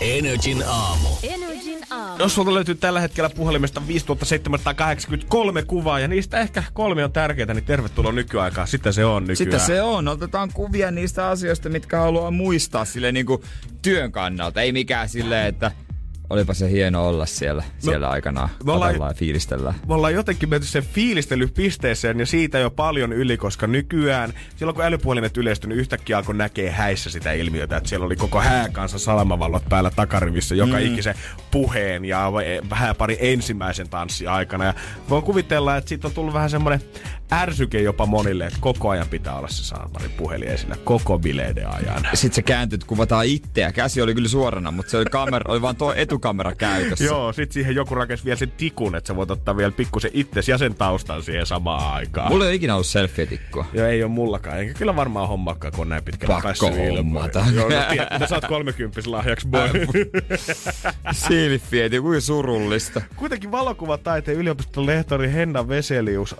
[0.00, 1.08] Energin aamu.
[1.22, 1.39] Energin aamu.
[2.20, 7.64] Jos sulta löytyy tällä hetkellä puhelimesta 5783 kuvaa ja niistä ehkä kolme on tärkeitä, niin
[7.64, 8.68] tervetuloa nykyaikaan.
[8.68, 9.36] Sitten se on nykyään.
[9.36, 10.08] Sitten se on.
[10.08, 13.42] Otetaan kuvia niistä asioista, mitkä haluaa muistaa sille niin kuin
[13.82, 14.60] työn kannalta.
[14.60, 15.72] Ei mikään silleen, että
[16.30, 18.48] olipa se hieno olla siellä, siellä aikanaan.
[18.64, 19.74] me ollaan- ja fiilistellään.
[19.88, 24.84] me ollaan jotenkin menty sen fiilistelypisteeseen ja siitä jo paljon yli, koska nykyään, silloin kun
[24.84, 29.64] älypuhelimet yleistyi, niin yhtäkkiä alkoi näkee häissä sitä ilmiötä, että siellä oli koko hääkansa salamavallot
[29.68, 30.86] päällä takarivissä joka mm.
[30.86, 31.14] ikisen
[31.50, 32.32] puheen ja
[32.70, 34.64] vähän pari ensimmäisen tanssi aikana.
[34.64, 34.74] Ja
[35.08, 36.80] voin kuvitella, että siitä on tullut vähän semmoinen
[37.32, 42.02] ärsyke jopa monille, että koko ajan pitää olla se saamarin puhelin esillä koko bileiden ajan.
[42.14, 43.72] Sitten se kääntyi, että kuvataan itseä.
[43.72, 47.04] Käsi oli kyllä suorana, mutta se oli, kamera, oli vaan tuo etukamera käytössä.
[47.04, 50.48] Joo, sit siihen joku rakensi vielä sen tikun, että sä voit ottaa vielä pikkusen itses
[50.48, 52.32] ja sen taustan siihen samaan aikaan.
[52.32, 53.66] Mulla ei ole ikinä ollut selfie-tikkua.
[53.72, 54.58] Joo, ei ole mullakaan.
[54.58, 57.44] Eikä kyllä varmaan hommaakaan, kun on näin pitkällä Pakko hommata.
[57.54, 59.68] Joo, no, tiedät, mitä saat 30 lahjaksi, boy.
[61.12, 63.02] Selfie, kuin surullista.
[63.16, 66.36] Kuitenkin valokuvataiteen yliopiston lehtori Henna Veselius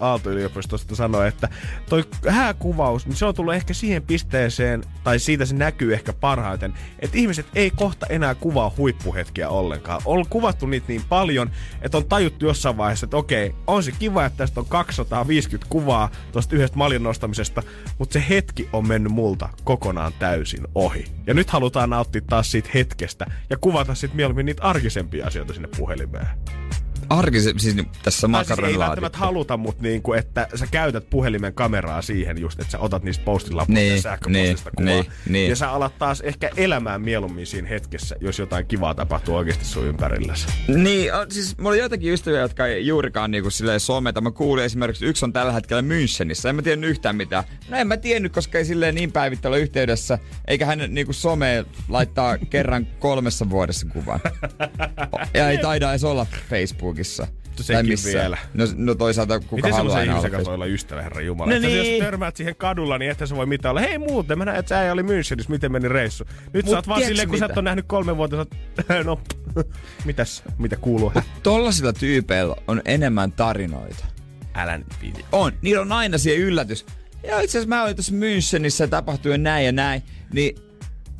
[0.80, 1.48] Aalto-yliopistosta sanoi, että
[1.88, 6.74] toi hääkuvaus, niin se on tullut ehkä siihen pisteeseen, tai siitä se näkyy ehkä parhaiten,
[6.98, 10.02] että ihmiset ei kohta enää kuvaa huippuhetkiä ollenkaan.
[10.04, 11.50] On kuvattu niitä niin paljon,
[11.82, 16.10] että on tajuttu jossain vaiheessa, että okei, on se kiva, että tästä on 250 kuvaa
[16.32, 17.62] tuosta yhdestä maljan nostamisesta,
[17.98, 21.04] mutta se hetki on mennyt multa kokonaan täysin ohi.
[21.26, 25.68] Ja nyt halutaan nauttia taas siitä hetkestä ja kuvata sitten mieluummin niitä arkisempia asioita sinne
[25.76, 26.26] puhelimeen.
[27.10, 28.80] Arkise, siis tässä Tai siis ei makaronilaatikko.
[28.80, 33.24] välttämättä haluta, mutta niinku, että sä käytät puhelimen kameraa siihen just, että sä otat niistä
[33.24, 34.92] postilapuista Niin, ja sähköpostista niin, kuvaa.
[34.92, 35.50] niin, niin.
[35.50, 39.86] Ja sä alat taas ehkä elämään mieluummin siinä hetkessä, jos jotain kivaa tapahtuu oikeasti sun
[39.86, 40.46] ympärilläsi.
[40.68, 44.20] Niin, on- siis mulla oli joitakin ystäviä, jotka ei juurikaan niinku silleen someta.
[44.20, 46.48] Mä kuulin esimerkiksi, yksi on tällä hetkellä Münchenissä.
[46.48, 47.44] En mä tiedä yhtään mitään.
[47.68, 50.18] No en mä tiennyt, koska ei silleen niin päivittäin ole yhteydessä.
[50.48, 54.20] Eikä hän niinku someen laittaa kerran kolmessa vuodessa kuvan.
[55.34, 56.99] Ja ei taida edes olla Facebookissa.
[57.04, 58.14] Sekin Tai missään.
[58.14, 58.38] vielä.
[58.54, 60.64] No, no toisaalta kuka Miten haluaa aina olla ihmisen kanssa voi Facebookissa?
[60.64, 61.50] olla ystävä, herra Jumala?
[61.50, 61.92] No että niin.
[61.92, 63.80] Jos törmäät siihen kadulla, niin että se voi mitään olla.
[63.80, 66.24] Hei muuten, mä näen, että sä oli Münchenissä, miten meni reissu.
[66.52, 67.60] Nyt Mut sä oot vaan silleen, kun sä et mitä?
[67.60, 68.50] ole nähnyt kolme vuotta, sä oot,
[69.06, 69.20] no,
[70.04, 71.12] mitäs, mitä kuuluu?
[71.42, 74.04] Tollasilla tyypeillä on enemmän tarinoita.
[74.54, 75.24] Älä nyt viiti.
[75.32, 75.52] On.
[75.62, 76.86] Niillä on aina siihen yllätys.
[77.22, 80.02] Ja itse asiassa mä olin tuossa Münchenissä ja tapahtui näin ja näin.
[80.32, 80.56] Niin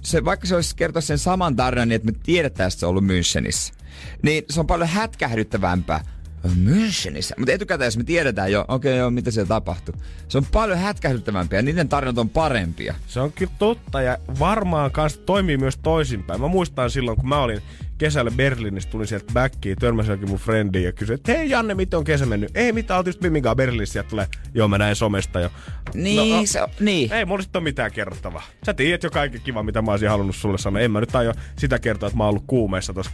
[0.02, 2.90] se, vaikka se olisi kertoa sen saman tarinan, niin että me tiedetään, että se on
[2.90, 3.79] ollut Münchenissä.
[4.22, 6.04] Niin se on paljon hätkähdyttävämpää.
[6.44, 7.34] Münchenissä.
[7.38, 9.94] Mutta etukäteen, jos me tiedetään jo, okei okay, joo, mitä siellä tapahtui.
[10.28, 12.94] Se on paljon hätkähdyttävämpiä ja niiden tarinat on parempia.
[13.06, 16.40] Se on kyllä totta ja varmaan kanssa toimii myös toisinpäin.
[16.40, 17.62] Mä muistan silloin, kun mä olin
[18.00, 21.98] kesällä Berliinissä, tulin sieltä backiin, törmäsin jokin mun friendiin ja kysyin, että hei Janne, miten
[21.98, 22.56] on kesä mennyt?
[22.56, 25.50] Ei mitään, oot just Mimmin kanssa Berliinissä ja tulee, joo mä näin somesta jo.
[25.94, 27.12] Niin, no, se on, niin.
[27.12, 28.42] Ei mulla sit ole mitään kerrottavaa.
[28.66, 30.80] Sä tiedät jo kaikki kiva, mitä mä olisin halunnut sulle sanoa.
[30.80, 33.12] En mä nyt aio sitä kertoa, että mä oon ollut kuumeessa tuossa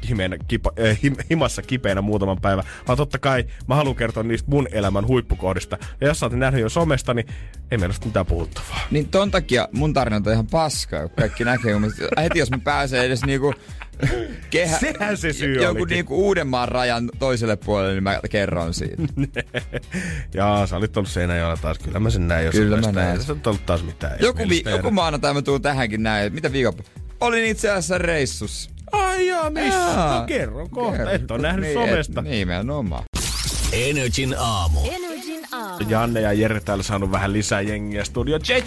[0.48, 2.64] kipa, äh, him, himassa kipeänä muutaman päivän.
[2.88, 5.78] Vaan totta kai mä haluan kertoa niistä mun elämän huippukohdista.
[6.00, 7.26] Ja jos sä oot nähnyt jo somesta, niin
[7.70, 8.80] ei meillä ole mitään puhuttavaa.
[8.90, 11.74] Niin ton takia mun tarinat on ihan paskaa, kun kaikki näkee.
[12.22, 13.54] Heti jos mä pääsen edes niinku
[14.50, 15.94] kehä, Sehän se syy joku olikin.
[15.94, 19.02] niinku Uudenmaan rajan toiselle puolelle, niin mä kerron siitä.
[20.34, 21.78] Jaa, sä olit ollut Seinäjoella taas.
[21.78, 23.16] Kyllä mä sen näin jo Kyllä mä näin.
[23.16, 24.16] Ei se nyt ollut taas mitään.
[24.20, 26.34] Joku, vi, joku maanantai mä tuun tähänkin näin.
[26.34, 26.74] Mitä viikon?
[27.20, 28.70] Olin itse asiassa reissus.
[28.92, 29.78] Ai jaa, missä?
[29.78, 30.20] Jaa.
[30.20, 30.96] No kerro kohta.
[30.96, 31.12] Kerro.
[31.12, 32.20] Et ole nähnyt niin, somesta.
[32.20, 33.02] Et, niin, nimenomaan.
[33.72, 34.80] Energin aamu.
[34.80, 35.84] Energin aamu.
[35.88, 38.38] Janne ja Jere täällä saanut vähän lisää jengiä studio.
[38.38, 38.64] Tse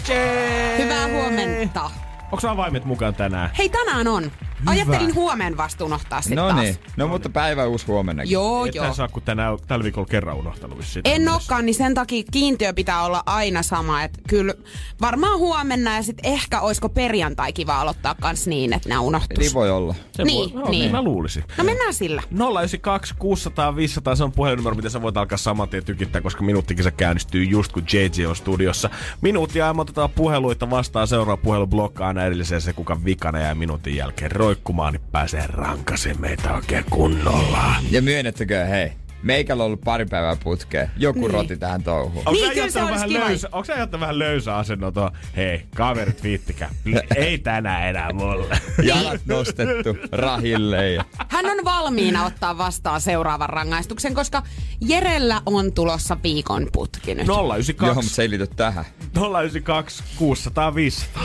[0.78, 1.90] Hyvää huomenta.
[2.32, 3.50] Onko avaimet mukaan tänään?
[3.58, 4.32] Hei, tänään on.
[4.66, 6.60] Ajattelin huomen vasta unohtaa sitten No taas.
[6.60, 6.76] niin.
[6.96, 8.24] No mutta päivä uusi huomenna.
[8.24, 8.94] Joo, Et joo.
[8.94, 11.02] saa, kun tänään, tällä viikolla kerran unohtanut vissiin.
[11.04, 14.02] En olekaan, niin sen takia kiintiö pitää olla aina sama.
[14.02, 14.54] Että kyllä
[15.00, 19.38] varmaan huomenna ja sitten ehkä olisiko perjantai kiva aloittaa kans niin, että nämä unohtus.
[19.38, 19.94] Niin voi olla.
[20.12, 20.90] Se Niin, voi, niin.
[20.92, 21.44] Mä luulisin.
[21.58, 22.22] No mennään sillä.
[22.30, 26.90] 092 600 500, se on puhelinnumero, mitä sä voit alkaa saman tien tykittää, koska minuuttikisa
[26.90, 28.90] käynnistyy just kun JJ on studiossa.
[29.20, 31.08] Minuuttia ja otetaan puheluita vastaan.
[31.08, 36.20] Seuraava puhelu blokkaa aina edelliseen se, kuka vikana ja minuutin jälkeen roikkumaan, niin pääsee rankasen
[36.20, 37.74] meitä oikein kunnolla.
[37.90, 38.92] Ja myönnettekö, hei,
[39.22, 40.90] meikällä on ollut pari päivää putkeen.
[40.96, 41.30] Joku Niin.
[41.30, 42.18] roti tähän touhuun.
[42.18, 43.24] Onko Niin, kyllä se olisi vähän kiva.
[43.24, 46.70] löysä, onko sä jättänyt vähän löysä asennon tuohon, hei, kaverit viittikää,
[47.16, 48.58] ei tänään enää mulle.
[48.82, 51.04] Jalat nostettu rahille ja...
[51.28, 54.42] Hän on valmiina ottaa vastaan seuraavan rangaistuksen, koska
[54.80, 57.26] Jerellä on tulossa viikon putki nyt.
[57.26, 58.84] Joo, 092, mutta se ei liity tähän.
[59.16, 61.22] 092 600 500.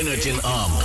[0.00, 0.76] Energin aamu.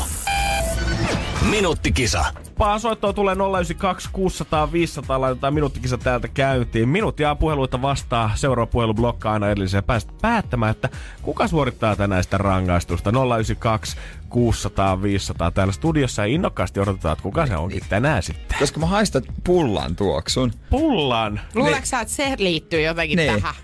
[1.42, 2.26] Minuuttikisa.
[2.58, 6.90] Paa soittoa tulee 092 600 500, laitetaan minuuttikisa täältä käyntiin.
[6.90, 9.84] Minuuttia puheluita vastaa, seuraava puhelu blokkaa aina edelliseen.
[9.84, 10.90] Pääset päättämään, että
[11.22, 13.10] kuka suorittaa tänään sitä rangaistusta.
[13.10, 13.98] 092
[14.30, 18.60] 600 500 täällä studiossa ja innokkaasti odotetaan, että kuka se onkin tänään sitten.
[18.60, 20.54] Koska mä haistan pullan tuoksun.
[20.70, 21.42] Pullan!
[21.56, 23.34] Luuleeko sä, että se liittyy jotenkin Niin.
[23.34, 23.56] tähän?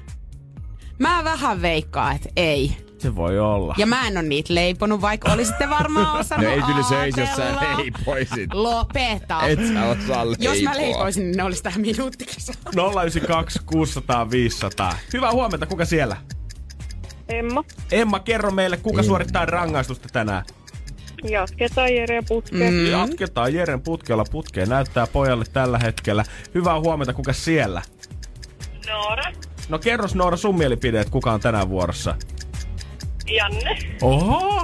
[1.00, 2.78] Mä vähän veikkaan, että ei.
[3.04, 3.76] Se voi olla.
[3.78, 7.36] Ja mä en ole niitä leiponut, vaikka olisitte varmaan osannut No ei kyllä se jos
[7.36, 8.54] sä leipoisit.
[8.54, 9.48] Lopeta.
[9.48, 10.46] Et sä osaa leipoa.
[10.54, 12.54] Jos mä leipoisin, niin ne olisi tähän minuuttikisa.
[12.76, 14.96] 092 600 500.
[15.14, 16.18] Hyvää huomenta, kuka siellä?
[17.30, 17.64] Emma.
[17.92, 20.44] Emma, kerro meille, kuka suorittaa rangaistusta tänään?
[21.24, 22.74] Jatketaan Jere putkeen.
[22.74, 22.86] Mm.
[22.86, 24.70] Jatketaan Jeren putkella putkeen.
[24.70, 26.26] Näyttää pojalle tällä hetkellä.
[26.56, 27.82] Hyvää huomenta, kuka siellä?
[28.88, 29.24] Noora.
[29.70, 32.16] No kerros Noora sun mielipide, että kuka on tänään vuorossa?
[33.28, 33.78] Janne.
[34.02, 34.62] Oho!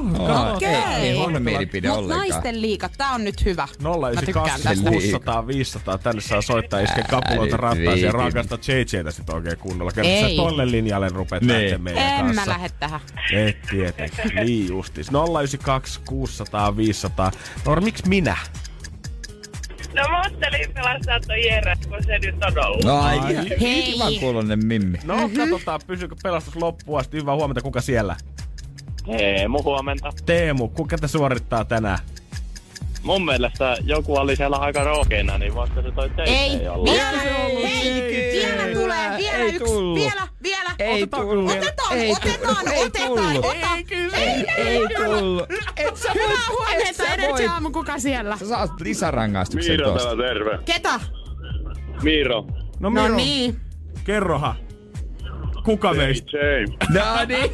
[0.56, 0.70] Okei.
[0.76, 2.28] Ei huono mielipide Mut ollenkaan.
[2.30, 3.68] naisten liikat, tää on nyt hyvä.
[4.16, 4.90] Mä tykkään 092 tästä.
[4.90, 5.98] 600 500.
[5.98, 9.92] Tänne saa soittaa iskeä kapuloita rattaisiin ja rakasta JJtä sit oikein kunnolla.
[9.92, 11.62] Kerro sä tolle linjalle rupeat Niin.
[11.62, 12.42] lähteä meidän En kanssa.
[12.46, 13.00] mä lähde tähän.
[13.34, 14.36] Et tietenkin.
[14.46, 15.10] Niin justis.
[15.12, 17.32] 092 600 500.
[17.66, 18.38] Noora, miksi minä?
[19.96, 22.84] No mä ajattelin pelastaa toi Jere, kun se nyt on ollut.
[22.84, 23.36] No ai, Ai.
[23.62, 23.84] Hei.
[23.94, 24.98] kivan kuulonen Mimmi.
[25.04, 25.38] No mm-hmm.
[25.38, 27.18] katsotaan, pysyykö pelastus loppuun asti.
[27.18, 28.16] Hyvää huomenta, kuka siellä?
[29.18, 30.10] Teemu, huomenta.
[30.26, 32.00] Teemu, kuka te suorittaa tänään?
[33.04, 36.92] Mun mielestä joku oli siellä aika rohkeina, niin voisiko se toi teitä Ei, olla?
[36.92, 40.00] vielä, Ei, hei, ei, vielä ei, tulee, vielä ei yksi, tullut.
[40.00, 40.70] vielä, vielä.
[40.80, 41.52] Ei Otetaan, tullut.
[41.52, 42.74] Otetaan, Ei otetaan, tullut.
[42.74, 43.46] Ei otetaan, tullut.
[43.46, 43.76] ota.
[43.78, 44.18] Ei kyllä.
[44.18, 45.44] Ei, ei tullut.
[45.78, 48.38] Et sä Hyvää voit- huomenta, Energy aamu, kuka siellä?
[48.38, 50.08] Sä saat lisärangaistuksen Miiro tosta.
[50.08, 50.60] täällä terve.
[50.66, 51.00] Ketä?
[52.04, 52.46] Miiro.
[52.80, 53.60] No, Miro, No niin.
[54.04, 54.56] kerroha.
[55.70, 56.38] Kuka meistä?
[56.38, 56.70] James.
[56.90, 57.52] No niin.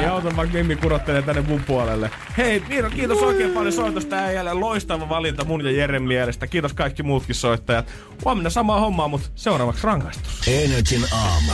[0.00, 2.10] Ei auta, vaikka Mimmi kurottelee tänne mun puolelle.
[2.36, 4.54] Hei, Miro, kiitos oikein paljon soitosta äijälle.
[4.54, 6.46] Loistava valinta mun ja Jeren mielestä.
[6.46, 7.92] Kiitos kaikki muutkin soittajat.
[8.24, 10.48] Huomenna samaa hommaa, mutta seuraavaksi rangaistus.
[10.48, 11.52] Energin aamu.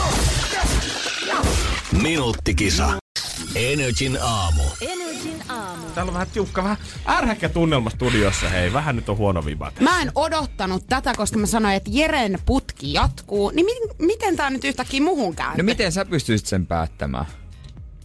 [2.03, 3.06] Minuuttikisa.
[3.55, 4.63] Energin aamu.
[4.81, 5.83] Energin aamu.
[5.95, 6.77] Täällä on vähän tiukka, vähän
[7.09, 8.49] ärhäkkä tunnelma studiossa.
[8.49, 9.71] Hei, vähän nyt on huono viba.
[9.71, 9.85] tässä.
[9.85, 13.51] Mä en odottanut tätä, koska mä sanoin, että Jeren putki jatkuu.
[13.55, 15.63] Niin mi- miten tää nyt yhtäkkiä muhun kääntyy?
[15.63, 17.27] No miten sä pystyisit sen päättämään?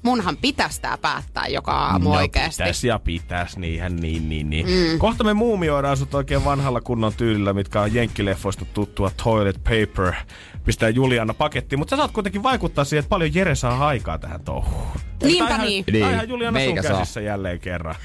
[0.03, 2.63] Munhan pitäisi tää päättää joka aamu oikeesti.
[2.63, 4.65] No Pitäis ja pitäis, niinhän niin, niin, niin.
[4.67, 4.99] Mm.
[4.99, 10.13] Kohta me muumioidaan sut oikein vanhalla kunnon tyylillä, mitkä on jenkkileffoista tuttua toilet paper.
[10.65, 14.41] Pistää Juliana pakettiin, mutta sä saat kuitenkin vaikuttaa siihen, että paljon Jere saa aikaa tähän
[14.41, 14.87] touhuun.
[15.23, 15.85] Niinpä on niin.
[15.87, 16.99] Ihan, tää on Niin, ihan Juliana sun meikä saa.
[16.99, 17.95] käsissä jälleen kerran.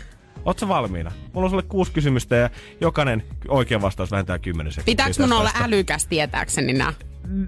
[0.45, 1.13] Oot sä valmiina?
[1.33, 2.51] Mulla on sulle kuusi kysymystä ja
[2.81, 4.93] jokainen oikea vastaus vähentää 10 sekuntia.
[4.93, 6.93] Pitääkö mun olla älykäs tietääkseni nää?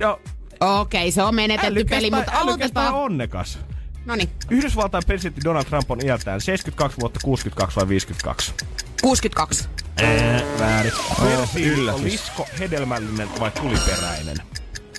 [0.01, 0.21] No,
[0.61, 2.95] Okei, se on menetetty älykäs peli, tai- mutta aloitetaan.
[2.95, 3.59] onnekas.
[4.05, 8.55] Noniin, Yhdysvaltain presidentti Donald Trump on iältään 72 vuotta, 62 vai 52?
[9.03, 9.69] 62.
[10.03, 10.93] Ää, väärin.
[11.23, 12.03] Fertiili on yllätys.
[12.03, 14.37] lisko, hedelmällinen vai tuliperäinen?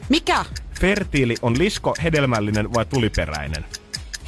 [0.09, 0.45] Mikä?
[0.81, 3.65] Fertiili on lisko, hedelmällinen vai tuliperäinen?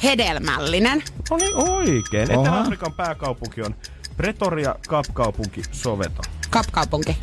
[0.02, 1.02] Hedelmällinen.
[1.30, 2.36] Oli oikein.
[2.38, 2.48] Oha.
[2.48, 3.74] Etelä-Afrikan pääkaupunki on
[4.16, 6.22] Pretoria, kapkaupunki Soveto.
[6.50, 7.16] Kapkaupunki.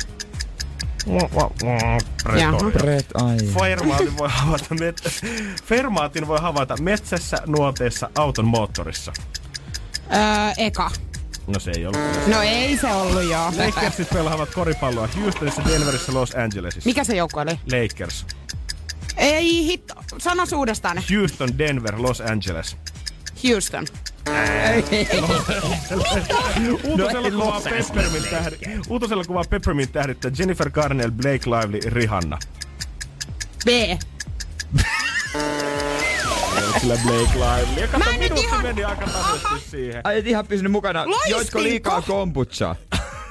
[3.58, 5.26] Fermaatin voi, havaita met-
[5.64, 9.12] Fermaatin voi havaita metsässä, nuoteessa, auton moottorissa.
[10.12, 10.20] Öö,
[10.56, 10.90] eka.
[11.46, 12.00] No se ei ollut.
[12.26, 13.52] No ei se ollut joo.
[13.66, 16.88] Lakersit pelaavat koripalloa Houstonissa, Denverissä, Los Angelesissa.
[16.88, 17.50] Mikä se joukko oli?
[17.72, 18.26] Lakers.
[19.16, 19.94] Ei hitto.
[20.18, 21.02] Sano uudestaan.
[21.14, 22.76] Houston, Denver, Los Angeles.
[23.48, 23.86] Houston.
[26.84, 28.56] Uutosella, ei kuvaa Los Peppermint tähdi,
[28.88, 32.38] Uutosella kuvaa Peppermint tähdittää Jennifer Garnell, Blake Lively, Rihanna.
[33.64, 33.68] B.
[36.80, 37.86] Kyllä Blake Lively.
[37.88, 40.00] Kato, Mä en nyt ihan- meni aika tasaisesti siihen.
[40.04, 41.06] Ai et ihan pysynyt mukana.
[41.06, 41.38] Loistinko?
[41.38, 42.76] Joitko liikaa kombucha?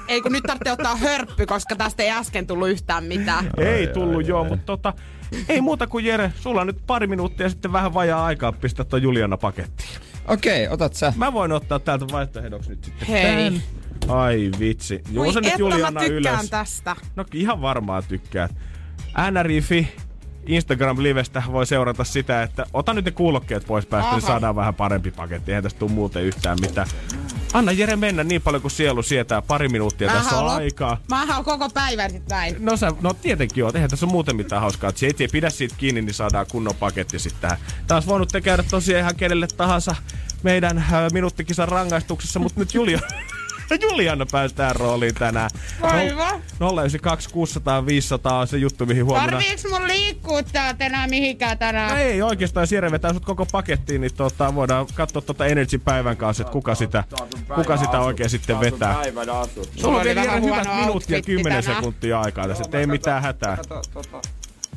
[0.08, 3.50] Ei kun nyt tarvitsee ottaa hörppy, koska tästä ei äsken tullut yhtään mitään.
[3.58, 4.94] Ei tullut joo, mutta tota,
[5.50, 8.86] ei muuta kuin Jere, sulla on nyt pari minuuttia ja sitten vähän vajaa aikaa pistää
[8.86, 9.90] tuo Juliana pakettiin.
[10.28, 11.14] Okei, otat sä.
[11.16, 13.52] Mä voin ottaa täältä vaihtoehdoksi nyt sitten Hei.
[13.52, 13.62] tän.
[14.08, 15.02] Ai vitsi.
[15.12, 16.50] Juu se nyt että mä Juliana tykkään ylös.
[16.50, 16.96] tästä.
[17.16, 18.52] No ihan varmaan tykkäät.
[19.32, 19.88] NRIFI
[20.46, 25.12] Instagram-livestä voi seurata sitä, että ota nyt ne kuulokkeet pois päästä, niin saadaan vähän parempi
[25.12, 25.52] paketti.
[25.52, 26.88] Eihän tästä tule muuten yhtään mitään.
[27.54, 29.42] Anna Jere mennä niin paljon kuin sielu sietää.
[29.42, 30.98] Pari minuuttia tässä on haluan- aikaa.
[31.10, 32.56] Mä oon koko päivän sit näin.
[32.60, 33.76] No, sä, no tietenkin oot.
[33.76, 34.92] Eihän tässä ole muuten mitään hauskaa.
[34.96, 37.58] Se ei pidä siitä kiinni, niin saadaan kunnon paketti sitten tähän.
[37.88, 39.96] Taas voinut te käydä tosiaan ihan kenelle tahansa
[40.44, 43.00] meidän äh, minuuttikisan rangaistuksessa, mutta nyt Julia...
[43.76, 45.50] Juliana päästään rooliin tänään.
[45.82, 46.42] Aivan.
[46.60, 49.32] 092 600 500 on se juttu, mihin huomenna...
[49.32, 51.92] Tarviiks mun liikkuu täältä enää mihinkään tänään?
[51.92, 56.18] No ei oikeastaan, jos Jere vetää sut koko pakettiin, niin tota, voidaan katsoa tuota Energy-päivän
[56.18, 57.04] kanssa, että kuka sitä,
[57.56, 58.96] kuka sitä oikein sitten vetää.
[59.76, 61.76] Sulla on oli vielä hyvät minuutti ja outfitti 10 tänään.
[61.76, 63.58] sekuntia aikaa tässä, ei mitään hätää.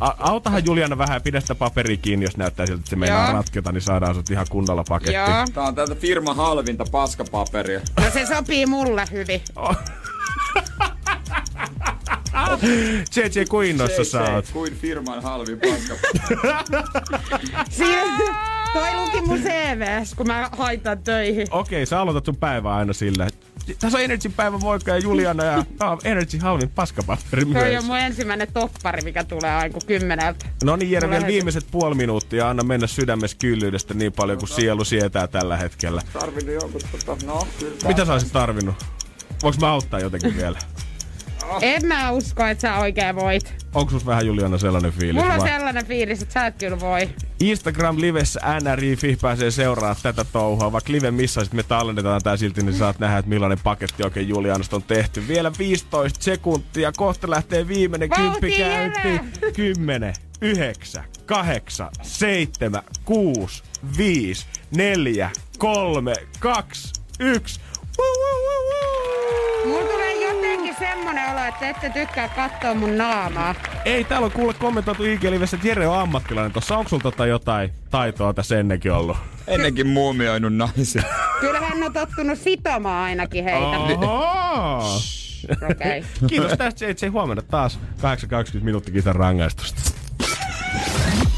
[0.02, 3.32] A- autahan Juliana vähän ja pidä sitä paperia kiinni, jos näyttää siltä, että se meinaa
[3.32, 5.14] ratketa, niin saadaan sut ihan kunnolla pakettiin.
[5.18, 5.46] Joo.
[5.54, 7.80] Tää on täältä firma halvinta paskapaperia.
[7.96, 9.40] No se sopii mulle hyvin.
[13.16, 14.44] JJ, kuin innossa sä oot?
[14.52, 15.94] Kuin firman halvin paska.
[17.70, 18.18] Siinä,
[18.72, 21.46] toi luki mun CVs, kun mä haitan töihin.
[21.50, 23.28] Okei, sä aloitat sun päivää aina sillä.
[23.78, 27.84] Tässä on Energy päivän voikka ja Juliana ja ah, Energy halvin paskapaperi Toi on myös.
[27.84, 30.46] mun ensimmäinen toppari, mikä tulee aina kun kymmeneltä.
[30.64, 32.48] No niin, Jere, vielä viimeiset puoli minuuttia.
[32.50, 36.02] Anna mennä sydämessä kyllyydestä niin paljon kuin sielu sietää tällä hetkellä.
[36.12, 37.88] Tarvinnut jonkun tota, no kyllä.
[37.88, 38.74] Mitä sä olisit tarvinnut?
[39.42, 40.58] Voinko mä auttaa jotenkin vielä?
[41.62, 43.54] En mä usko, että sä oikein voit.
[43.74, 45.22] Onko sus vähän Juliana sellainen fiilis?
[45.22, 45.48] Mulla on vai?
[45.48, 47.08] sellainen fiilis, että sä et kyllä voi.
[47.40, 50.72] Instagram livessä NRI pääsee seuraamaan tätä touhua.
[50.72, 54.76] Vaikka live missaisit, me tallennetaan tää silti, niin saat nähdä, että millainen paketti oikein Julianasta
[54.76, 55.28] on tehty.
[55.28, 58.90] Vielä 15 sekuntia, kohta lähtee viimeinen kymppi Jere!
[58.92, 59.32] käyntiin.
[59.54, 63.62] 10, 9, 8, 7, 6,
[63.96, 67.60] 5, 4, 3, 2, 1.
[69.64, 73.54] Mulla tulee jotenkin semmonen olo, että ette tykkää katsoa mun naamaa.
[73.84, 76.76] Ei, täällä on kuule kommentoitu IG-livessä, että Jere on ammattilainen tossa.
[76.76, 79.16] Onko sulla tota jotain taitoa tässä ennenkin ollut?
[79.46, 81.02] Ennenkin muumioinut naisia.
[81.40, 83.58] Kyllä hän on tottunut sitomaan ainakin heitä.
[83.58, 84.82] Oho!
[85.70, 86.04] Okei.
[86.26, 87.08] Kiitos tästä JJ.
[87.10, 87.78] Huomenna taas
[88.58, 90.01] 8.20 minuuttia kisan rangaistusta.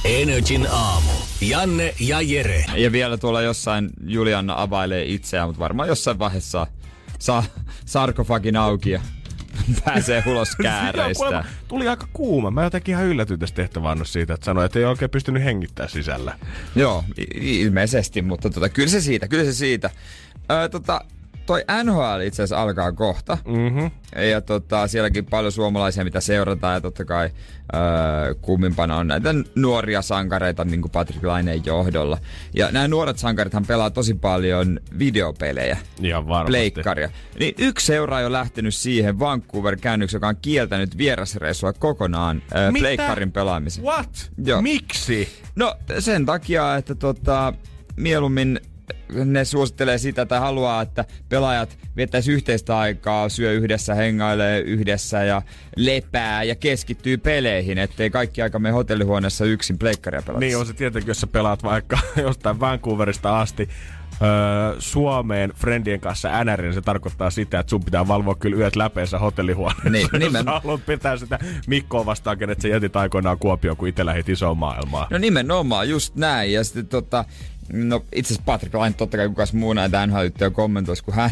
[0.04, 1.10] Energin aamu.
[1.40, 2.64] Janne ja Jere.
[2.76, 6.66] Ja vielä tuolla jossain Julianna availee itseään, mutta varmaan jossain vaiheessa
[7.18, 7.44] saa
[7.86, 9.00] sarkofagin auki ja
[9.84, 11.44] pääsee ulos kääreistä.
[11.68, 12.50] Tuli aika kuuma.
[12.50, 16.38] Mä jotenkin ihan yllätyin tästä tehtäväannosta siitä, että sanoi, että ei oikein pystynyt hengittämään sisällä.
[16.76, 19.90] Joo, ilmeisesti, mutta tota, kyllä se siitä, kyllä se siitä.
[20.50, 21.00] Öö, tota,
[21.46, 23.38] toi NHL itse asiassa alkaa kohta.
[23.46, 23.90] Mm-hmm.
[24.30, 26.74] Ja tota, sielläkin paljon suomalaisia, mitä seurataan.
[26.74, 27.30] Ja totta kai
[27.74, 32.18] öö, kummimpana on näitä nuoria sankareita, niin kuin Patrick Laineen johdolla.
[32.54, 35.78] Ja nämä nuoret sankarithan pelaa tosi paljon videopelejä.
[36.02, 36.50] Ihan varmasti.
[36.50, 37.10] Pleikkaria.
[37.38, 42.82] Niin yksi seuraaja on lähtenyt siihen Vancouver käännöksi, joka on kieltänyt vierasreissua kokonaan öö, Mitä?
[42.82, 43.84] pleikkarin pelaamisen.
[43.84, 44.30] What?
[44.44, 44.62] Joo.
[44.62, 45.28] Miksi?
[45.56, 47.52] No sen takia, että tota,
[47.96, 48.60] mieluummin
[49.24, 55.42] ne suosittelee sitä tai haluaa, että pelaajat viettäisi yhteistä aikaa, syö yhdessä, hengailee yhdessä ja
[55.76, 60.40] lepää ja keskittyy peleihin, ettei kaikki aika mene hotellihuoneessa yksin pleikkaria pelata.
[60.40, 63.68] Niin on se tietenkin, jos sä pelaat vaikka jostain Vancouverista asti
[64.22, 68.76] öö, Suomeen friendien kanssa NR, niin se tarkoittaa sitä, että sun pitää valvoa kyllä yöt
[68.76, 69.88] läpeensä hotellihuoneessa.
[69.90, 70.62] Niin, jos nimenomaan.
[70.62, 75.06] haluat pitää sitä Mikkoa vastaan, kenet sä jätit aikoinaan Kuopioon, kun itse lähit isoon maailmaan.
[75.10, 76.52] No nimenomaan, just näin.
[76.52, 77.24] Ja sitten tota,
[77.72, 81.30] no itse asiassa Patrick Laine, totta kai kukas muu näitä nhl kommentoisi, kun hän,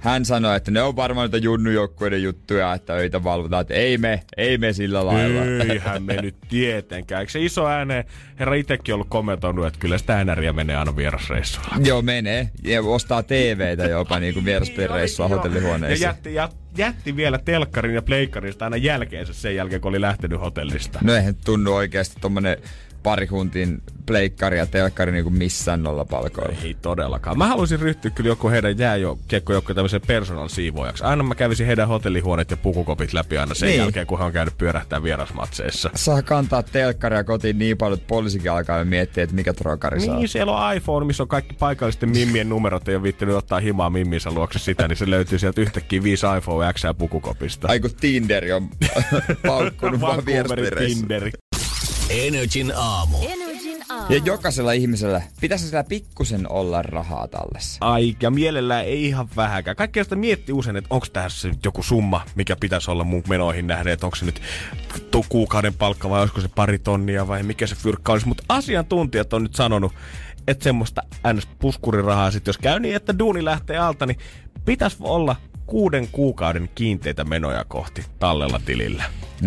[0.00, 4.22] hän sanoi, että ne on varmaan niitä junnujoukkueiden juttuja, että öitä valvotaan, että ei me,
[4.36, 5.40] ei me sillä lailla.
[5.72, 7.20] Eihän me nyt tietenkään.
[7.20, 8.04] Eikö se iso ääneen
[8.38, 11.76] herra itekin ollut kommentoinut, että kyllä sitä NRiä menee aina vierasreissulla.
[11.84, 12.50] Joo, menee.
[12.64, 16.04] Ja ostaa TVtä jopa niin kuin vieraspereissua Ja hotellihuoneessa.
[16.04, 20.98] jätti, jät, jätti vielä telkkarin ja pleikkarista aina jälkeensä sen jälkeen, kun oli lähtenyt hotellista.
[21.02, 22.56] No eihän tunnu oikeasti tommonen
[23.04, 26.56] pari huntin pleikkari ja telkkari niinku missään nolla palkoilla.
[26.64, 27.38] Ei todellakaan.
[27.38, 31.04] Mä haluaisin ryhtyä kyllä joku heidän jääjo kiekkojoukkojen tämmöisen personal siivoojaksi.
[31.04, 33.72] Aina mä kävisin heidän hotellihuoneet ja pukukopit läpi aina sen Niin.
[33.72, 33.80] niin.
[33.82, 35.90] jälkeen, kun hän on käynyt pyörähtää vierasmatseissa.
[35.94, 40.16] Saa kantaa telkkaria kotiin niin paljon, että poliisikin alkaa miettiä, että mikä trokari saa.
[40.16, 43.90] Niin, siellä on iPhone, missä on kaikki paikallisten mimmien numerot, ei ole viittinyt ottaa himaa
[43.90, 47.68] mimminsä luokse sitä, niin se löytyy sieltä yhtäkkiä viisi iPhone X pukukopista.
[47.68, 48.68] Ai kun Tinderi on
[49.46, 50.24] paukkunut vaan.
[50.24, 51.30] Tinderi.
[52.14, 53.16] Energin aamu.
[53.22, 54.14] Energin aamu.
[54.14, 57.78] Ja jokaisella ihmisellä pitäisi sillä pikkusen olla rahaa tallessa.
[57.80, 59.76] Ai, ja mielellään ei ihan vähäkään.
[59.76, 63.66] Kaikki sitä miettii usein, että onko tässä nyt joku summa, mikä pitäisi olla mun menoihin
[63.66, 64.42] nähden, että onko se nyt
[65.10, 68.28] tu- kuukauden palkka vai olisiko se pari tonnia vai mikä se fyrkka olisi.
[68.28, 69.92] Mutta asiantuntijat on nyt sanonut,
[70.48, 71.02] että semmoista
[71.32, 74.18] ns-puskurirahaa sit jos käy niin, että duuni lähtee alta, niin
[74.64, 75.36] pitäisi olla
[75.66, 79.04] kuuden kuukauden kiinteitä menoja kohti tallella tilillä.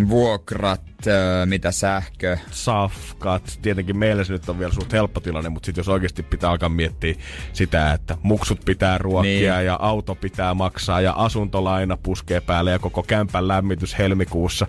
[0.10, 2.38] Vuokrat, öö, mitä sähkö.
[2.52, 3.60] safkat.
[3.62, 6.70] Tietenkin meillä se nyt on vielä suht helppo tilanne, mutta sitten jos oikeasti pitää alkaa
[6.70, 7.16] miettiä
[7.54, 9.66] sitä, että muksut pitää ruokkia Niin.
[9.66, 14.68] ja auto pitää maksaa ja asuntolaina puskee päälle ja koko kämpän lämmitys helmikuussa,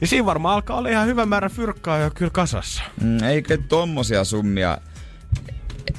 [0.00, 2.82] niin siinä varmaan alkaa olla ihan hyvä määrä fyrkkaa jo kyllä kasassa.
[3.00, 4.78] Mm, eikö tommosia summia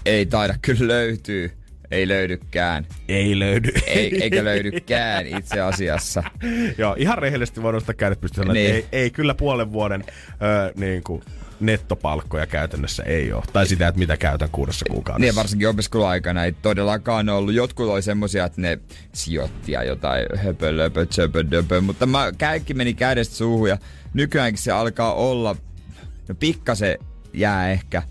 [0.05, 1.51] ei taida kyllä löytyy.
[1.91, 2.85] Ei löydykään.
[3.09, 3.71] Ei löydy.
[3.87, 6.23] Ei, eikä löydykään itse asiassa.
[6.77, 8.71] Joo, ihan rehellisesti voin nostaa kädet pystyyn, Niin.
[8.75, 11.21] ei, ei kyllä puolen vuoden ö, niin kuin
[11.59, 13.43] nettopalkkoja käytännössä ei ole.
[13.53, 15.21] Tai sitä, että mitä käytän kuudessa kuukaudessa.
[15.21, 17.53] Niin varsinkin opiskeluaikana ei todellakaan ollut.
[17.53, 18.79] Jotkut oli semmosia, että ne
[19.13, 23.77] sijoitti ja jotain höpölöpö, tsöpödöpö, mutta mä, kaikki meni kädestä suuhun ja
[24.13, 25.55] nykyäänkin se alkaa olla,
[26.29, 26.97] no pikkasen
[27.33, 28.03] jää ehkä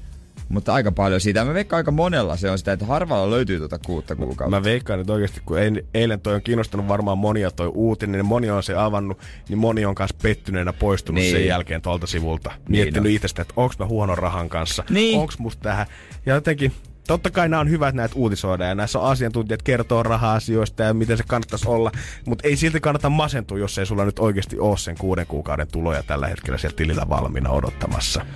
[0.48, 1.44] Mutta aika paljon siitä.
[1.44, 4.56] Mä veikkaan aika monella se on sitä, että harvalla löytyy tuota kuutta kuukautta.
[4.56, 8.26] Mä veikkaan, että oikeasti kun ein- eilen toi on kiinnostanut varmaan monia toi uutinen, niin
[8.26, 9.18] moni on se avannut,
[9.48, 11.32] niin moni on kanssa pettyneenä poistunut Niin.
[11.36, 12.52] sen jälkeen tuolta sivulta.
[12.68, 13.16] Miettinyt on.
[13.16, 15.18] itsestä, että onks mä huono rahan kanssa, Niin.
[15.20, 15.86] onks musta tähän.
[16.26, 16.72] Ja jotenkin,
[17.06, 21.16] totta kai nämä on hyvät näitä uutisoida ja näissä on asiantuntijat kertoo raha-asioista ja miten
[21.16, 21.92] se kannattaisi olla,
[22.26, 26.02] mutta ei silti kannata masentua, jos ei sulla nyt oikeasti ole sen kuuden kuukauden tuloja
[26.02, 28.26] tällä hetkellä siellä tilillä valmiina odottamassa.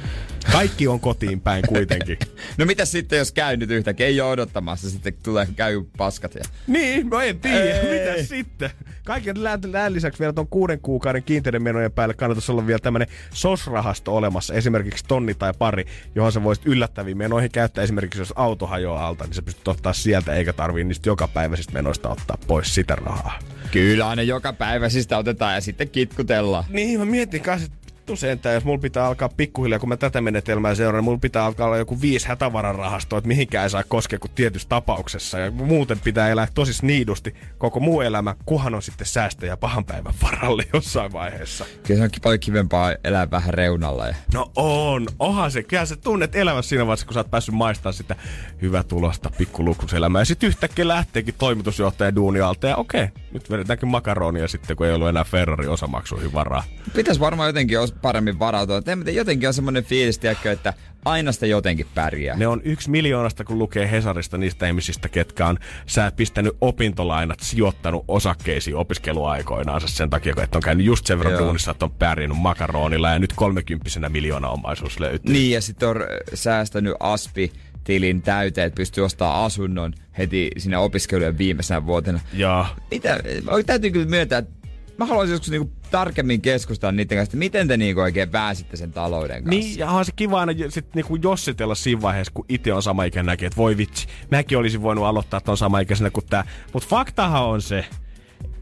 [0.53, 2.19] Kaikki on kotiin päin kuitenkin.
[2.59, 4.07] No mitä sitten, jos käy nyt yhtäkkiä?
[4.07, 6.35] Ei ole odottamassa, sitten tulee käy paskat.
[6.35, 6.41] Ja...
[6.67, 7.81] Niin, no en tiedä.
[7.83, 8.71] Mitä sitten?
[9.05, 9.61] Kaiken lään,
[9.95, 14.55] lisäksi vielä tuon kuuden kuukauden kiinteiden menojen päälle kannattaisi olla vielä tämmöinen SOS-rahasto olemassa.
[14.55, 15.85] Esimerkiksi tonni tai pari,
[16.15, 17.85] johon sä voisit yllättäviin menoihin käyttää.
[17.85, 22.09] Esimerkiksi jos auto hajoaa alta, niin sä pystyt ottaa sieltä, eikä tarvii niistä jokapäiväisistä menoista
[22.09, 23.39] ottaa pois sitä rahaa.
[23.71, 26.65] Kyllä aina joka päivä sitä otetaan ja sitten kitkutellaan.
[26.69, 27.80] Niin, mä mietin kanssa, että
[28.11, 31.45] vittu sentään, jos mulla pitää alkaa pikkuhiljaa, kun mä tätä menetelmää seuraan, niin mulla pitää
[31.45, 35.39] alkaa olla joku viisi hätävararahastoa, että mihinkään ei saa koskea kuin tietyssä tapauksessa.
[35.39, 40.15] Ja muuten pitää elää tosi sniidusti koko muu elämä, kuhan on sitten säästöjä pahan päivän
[40.23, 41.65] varalle jossain vaiheessa.
[41.87, 44.07] Kyllä se onkin paljon kivempaa elää vähän reunalla.
[44.07, 44.15] Ja...
[44.35, 45.63] No on, onhan se.
[45.63, 48.17] Kyllä sä tunnet elämässä siinä vaiheessa, kun sä oot päässyt maistamaan sitä
[48.63, 50.21] hyvää tulosta, pikkuluksuselämää.
[50.21, 54.93] Ja sitten yhtäkkiä lähteekin toimitusjohtaja duuni alta ja okei, nyt vedetäänkin makaronia sitten, kun ei
[54.93, 56.65] ollut enää Ferrari osamaksuihin varaa.
[56.95, 58.83] Pitäisi varmaan jotenkin paremmin varautua.
[58.83, 60.75] Tiedä, jotenkin on semmoinen fiilis, tiedätkö, että
[61.05, 62.37] aina sitä jotenkin pärjää.
[62.37, 68.05] Ne on yksi miljoonasta, kun lukee Hesarista niistä ihmisistä, ketkä on sä pistänyt opintolainat, sijoittanut
[68.09, 71.45] osakkeisiin opiskeluaikoinaansa sen takia, että on käynyt just sen verran Joo.
[71.45, 75.33] duunissa, että on pärjännyt makaronilla ja nyt kolmekymppisenä miljoona omaisuus löytyy.
[75.33, 77.53] Niin, ja sitten on äh, säästänyt aspi
[77.91, 82.21] tilin täyteen, että pystyy ostamaan asunnon heti siinä opiskelujen viimeisenä vuotena.
[82.33, 83.21] Ja Mitä,
[83.67, 84.69] täytyy kyllä myöntää, että
[84.99, 88.93] mä haluaisin joskus niinku tarkemmin keskustella niiden kanssa, että miten te niinku oikein pääsitte sen
[88.93, 89.51] talouden kanssa.
[89.51, 93.05] Niin, ja onhan se kiva aina sit niinku jossitella siinä vaiheessa, kun itse on sama
[93.05, 96.45] ikäinen näkee, että voi vitsi, mäkin olisin voinut aloittaa ton sama ikäisenä kuin tää.
[96.73, 97.85] Mutta faktahan on se,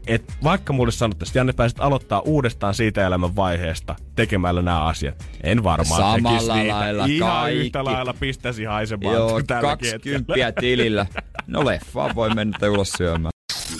[0.09, 5.25] että vaikka mulle sanottaisiin, että Janne pääsit aloittaa uudestaan siitä elämän vaiheesta tekemällä nämä asiat,
[5.43, 6.75] en varmaan Samalla tekisi niitä.
[6.75, 7.59] lailla Ihan kaikki.
[7.59, 10.51] yhtä lailla pistäisi haisemaan Joo, tälläkin 20 hetkellä.
[10.51, 11.05] tilillä.
[11.47, 13.31] No leffaan voi mennä ulos syömään.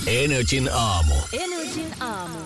[0.07, 1.13] Energin aamu.
[1.33, 2.37] Energin aamu.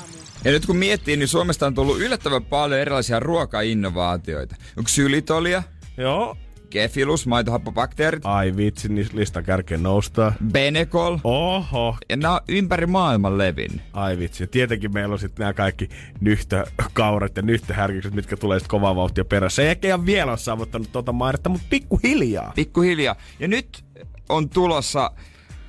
[0.46, 4.56] Ja nyt kun miettii, niin Suomesta on tullut yllättävän paljon erilaisia ruokainnovaatioita.
[4.78, 5.64] Onko sylitolia,
[5.98, 6.38] Joo.
[6.74, 10.34] Kefilus, maitohappobakteerit, Ai vitsi, niin listan kärkeen noustaa.
[10.52, 11.18] benekol.
[11.24, 11.98] Oho.
[12.10, 13.82] Ja nämä on ympäri maailman levin.
[13.94, 14.44] Ai vitsi.
[14.44, 15.90] Ja tietenkin meillä on sitten nämä kaikki
[16.22, 19.62] nyhtökaurat ja nyhtöhärkikset, mitkä tulee sitten kovaa vauhtia perässä.
[19.62, 22.52] Ei ehkä ihan vielä ole saavuttanut tuota mainetta, mutta pikkuhiljaa.
[22.56, 23.16] Pikkuhiljaa.
[23.40, 23.84] Ja nyt
[24.30, 25.12] on tulossa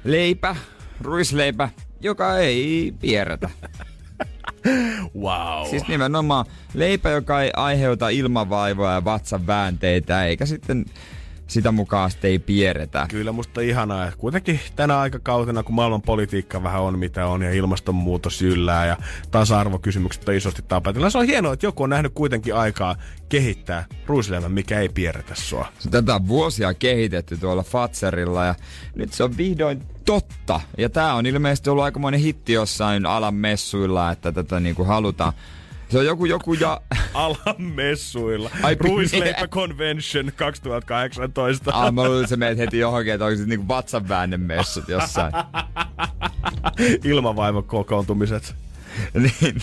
[0.04, 0.56] leipä,
[1.00, 1.68] ruisleipä,
[2.00, 3.50] joka ei pierrätä.
[5.20, 5.66] Wow.
[5.70, 10.84] Siis nimenomaan leipä, joka ei aiheuta ilmavaivoja ja vatsan väänteitä, eikä sitten
[11.46, 13.06] sitä mukaan sitten ei pierretä.
[13.10, 17.52] Kyllä musta ihanaa, että kuitenkin tänä aikakautena, kun maailman politiikka vähän on mitä on ja
[17.52, 18.96] ilmastonmuutos yllää ja
[19.30, 21.10] tasa-arvokysymykset on isosti tapetilla.
[21.10, 22.96] Se on hienoa, että joku on nähnyt kuitenkin aikaa
[23.28, 25.68] kehittää ruisleivän, mikä ei pierretä sua.
[25.90, 28.54] Tätä on vuosia kehitetty tuolla Fatserilla ja
[28.94, 30.60] nyt se on vihdoin totta.
[30.78, 35.32] Ja tää on ilmeisesti ollut aikamoinen hitti jossain alan messuilla, että tätä niinku halutaan.
[35.94, 36.80] Se on joku, joku ja...
[37.14, 38.50] Alan messuilla.
[38.62, 41.70] Ai, Ruisleipä Convention 2018.
[41.74, 45.32] Ah, mä luulin, että sä meet heti johonkin, että onko se niinku vatsanväännemessut jossain.
[47.04, 48.54] Ilmavaivakokoontumiset.
[49.14, 49.62] niin.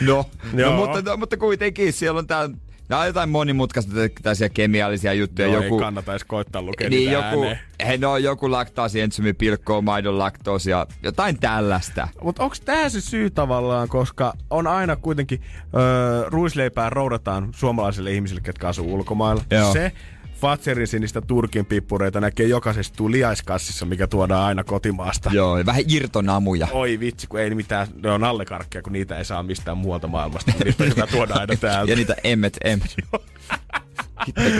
[0.00, 2.50] no, no, mutta, no, mutta kuitenkin siellä on tää,
[2.90, 5.48] on jotain monimutkaista tällaisia kemiallisia juttuja.
[5.48, 7.44] Joo, joku, ei kannata edes koittaa lukea niin joku,
[7.86, 12.08] he, no, joku laktaasientsyymi pilkkoo maidon laktoosia, jotain tällaista.
[12.22, 15.42] Mutta onko tämä se syy tavallaan, koska on aina kuitenkin
[15.74, 19.42] öö, ruisleipää roudataan suomalaisille ihmisille, ketkä asuu ulkomailla.
[19.50, 19.72] Joo.
[19.72, 19.92] Se
[20.40, 25.30] Fatserin sinistä Turkin pippureita näkee jokaisesta liaiskassissa, mikä tuodaan aina kotimaasta.
[25.32, 26.68] Joo, vähän irtonamuja.
[26.72, 30.52] Oi vitsi, kun ei mitään, ne on allekarkkeja, kun niitä ei saa mistään muualta maailmasta.
[30.64, 31.92] Niitä on hyvä tuoda aina täältä.
[31.92, 32.96] Ja niitä emmet emmet.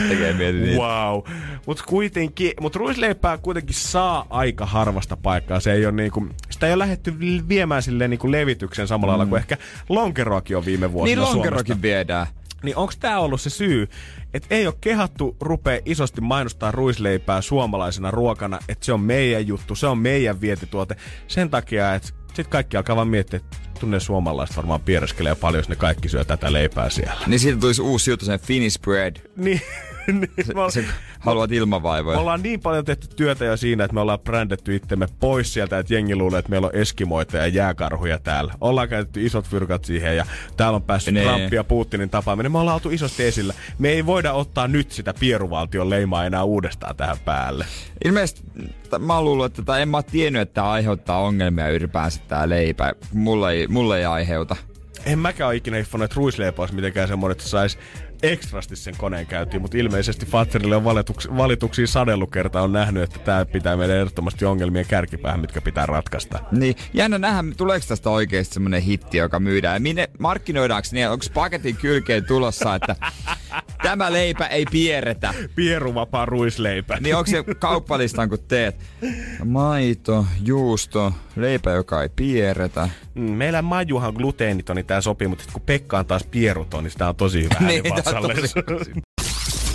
[0.09, 0.81] Tekee niitä.
[0.81, 1.21] Wow.
[1.65, 5.59] Mutta kuitenkin, mut ruisleipää kuitenkin saa aika harvasta paikkaa.
[5.59, 7.13] Se ei ole niinku, sitä ei ole lähdetty
[7.49, 9.57] viemään silleen niinku levityksen samalla lailla kuin ehkä
[9.89, 11.37] lonkeroakin on viime vuosina Niin Suomesta.
[11.37, 12.27] lonkerokin viedään.
[12.63, 13.87] Niin onko tämä ollut se syy,
[14.33, 19.75] että ei ole kehattu rupea isosti mainostaa ruisleipää suomalaisena ruokana, että se on meidän juttu,
[19.75, 20.95] se on meidän vientituote.
[21.27, 25.69] Sen takia, että sitten kaikki alkaa vaan miettiä, että tunne suomalaiset varmaan piereskelee paljon, jos
[25.69, 27.21] ne kaikki syö tätä leipää siellä.
[27.27, 29.15] Niin siitä tulisi uusi juttu, sen Finnish bread.
[29.35, 29.61] Niin.
[30.11, 30.85] niin, me, olla- Se,
[31.19, 32.19] haluat me ilmavaivoja.
[32.19, 35.93] ollaan niin paljon tehty työtä jo siinä, että me ollaan brändetty itsemme pois sieltä, että
[35.93, 38.53] jengi luulee, että meillä on eskimoita ja jääkarhuja täällä.
[38.61, 40.25] Ollaan käytetty isot fyrkat siihen ja
[40.57, 41.23] täällä on päässyt Nee.
[41.23, 42.51] Trump ja Putinin tapaaminen.
[42.51, 43.53] Me ollaan oltu isosti esillä.
[43.79, 47.65] Me ei voida ottaa nyt sitä pieruvaltion leimaa enää uudestaan tähän päälle.
[48.05, 48.41] Ilmeisesti
[48.99, 52.93] mä oon luullut, että en mä tiennyt, että tää aiheuttaa ongelmia ylipäänsä tää leipä.
[53.13, 54.55] Mulle ei, mulle ei aiheuta.
[55.05, 57.77] En mäkään ole ikinä hiffannut, että ruisleipä olisi mitenkään semmoinen, että se sais
[58.23, 63.45] ekstrasti sen koneen käyntiin, mutta ilmeisesti Fatserille on valituksi, valituksiin sadellukerta on nähnyt, että tämä
[63.45, 66.39] pitää meidän ehdottomasti ongelmien kärkipäähän, mitkä pitää ratkaista.
[66.51, 69.75] Niin, jännä nähdä, tuleeko tästä oikeasti semmonen hitti, joka myydään.
[69.75, 72.95] Ja minne markkinoidaanko niin, onko paketin kylkeen tulossa, että
[73.89, 75.33] tämä leipä ei pierretä.
[75.55, 76.97] Pieruvapaa ruisleipä.
[76.99, 78.75] Niin onko se kauppalistan, kun teet
[79.45, 82.89] maito, juusto, leipä, joka ei pierretä.
[83.15, 87.09] Mm, Meillä Majuhan gluteenitoni tää sopii, mutta sit kun Pekka on taas pieruton, niin sitä
[87.09, 87.93] on tosi hyvä Niin, niin,
[88.65, 89.01] tosi-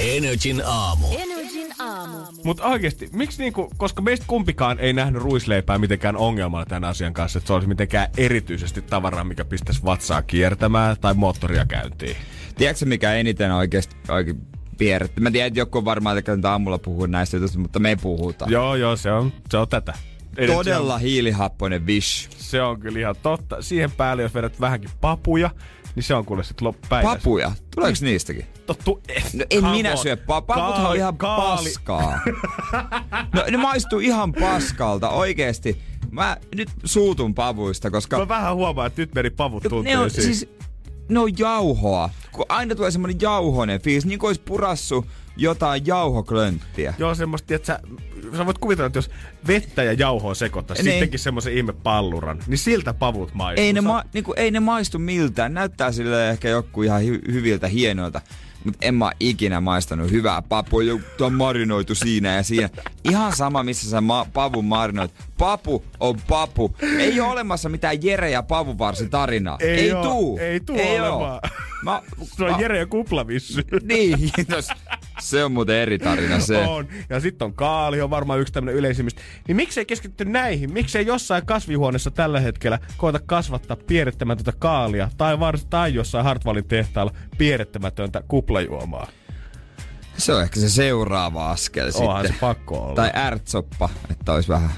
[0.01, 1.07] Energin aamu.
[1.19, 2.19] Energin aamu.
[2.45, 7.39] Mutta oikeesti, miksi niinku, koska meistä kumpikaan ei nähnyt ruisleipää mitenkään ongelmana tämän asian kanssa,
[7.39, 12.17] että se olisi mitenkään erityisesti tavaraa, mikä pistäisi vatsaa kiertämään tai moottoria käyntiin.
[12.57, 14.41] Tiedätkö mikä eniten oikeasti oikein
[14.79, 15.21] pierrettä?
[15.21, 18.51] Mä tiedän, että joku on varmaan että aamulla puhuu näistä jutuista, mutta me puhutaan.
[18.51, 19.95] Joo, joo, se on, se on tätä.
[20.37, 22.29] Ei Todella hiilihappoinen wish.
[22.31, 23.63] Se on, se on kyllä ihan totta.
[23.63, 25.51] Siihen päälle, jos vedät vähänkin papuja,
[25.95, 27.09] niin se on kuule sit loppupäivä.
[27.09, 27.53] Papuja?
[27.75, 28.47] Tuleeko niistäkin?
[28.67, 29.99] Tottu, eh, No en minä on.
[29.99, 30.15] syö.
[30.15, 32.21] Pa- paputhan on ihan kaali- paskaa.
[33.35, 35.83] No ne maistuu ihan paskalta, oikeesti.
[36.11, 40.23] Mä nyt suutun pavuista, koska Mä vähän huomaan, että nyt meni pavut on tunteisiin.
[40.23, 40.49] siis
[41.09, 42.11] ne on jauhoa.
[42.33, 46.95] Kun aina tulee semmonen jauhonen fiilis, niin kuin olisi purassu jotain jauhoklönttiä.
[46.99, 47.81] Joo, semmoista, että sä,
[48.37, 49.11] sä voit kuvitella, että jos
[49.47, 50.85] vettä ja jauhoa sekoittaa, Niin.
[50.85, 53.65] sittenkin semmoisen ihme palluran, niin siltä pavut maistuu.
[53.67, 55.55] Ei ne, ma- niinku, ei ne maistu miltään.
[55.55, 58.21] Näyttää sille ehkä joku ihan hy- hyviltä, hienoilta.
[58.65, 60.83] Mutta en mä ikinä maistanut hyvää papua.
[60.83, 62.69] Joku on marinoitu siinä ja siinä.
[63.05, 65.11] Ihan sama, missä sä ma- pavun marinoit.
[65.39, 66.75] Papu on papu.
[66.99, 69.57] Ei ole olemassa mitään Jere ja Pavuvarsi tarinaa.
[69.61, 70.39] Ei ei oo, tuu.
[70.39, 71.33] ei tuu ei olemaan.
[71.33, 71.41] oo.
[71.83, 73.63] Mä, Se on mä- Jere ja kuplavissy.
[73.83, 74.69] Niin, kiitos.
[75.23, 76.59] Se on muuten eri tarina se.
[76.59, 76.89] On.
[77.11, 79.23] Ja sitten on kaali, on varmaan yksi tämmönen yleisimmistä.
[79.49, 80.73] Niin miksei keskitty näihin?
[80.73, 87.13] Miksei jossain kasvihuoneessa tällä hetkellä koeta kasvattaa pierettämätöntä kaalia tai, vars, tai jossain Hartwallin tehtaalla
[87.39, 89.07] pierettämätöntä kuplajuomaa?
[90.17, 92.35] Se on ehkä se seuraava askel Onhan sitten.
[92.35, 92.95] se pakko olla.
[92.95, 94.71] Tai ärtsoppa, että olisi vähän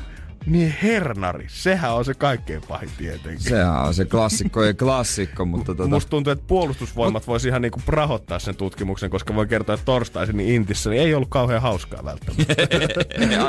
[0.47, 3.41] Niin hernari, sehän on se kaikkein pahin tietenkin.
[3.41, 5.89] Sehän on se klassikko ja klassikko, mutta tota...
[5.89, 10.37] Musta tuntuu, että puolustusvoimat voisi ihan niinku rahoittaa sen tutkimuksen, koska voi kertoa, että torstaisin
[10.37, 12.55] niin Intissä niin ei ollut kauhean hauskaa välttämättä.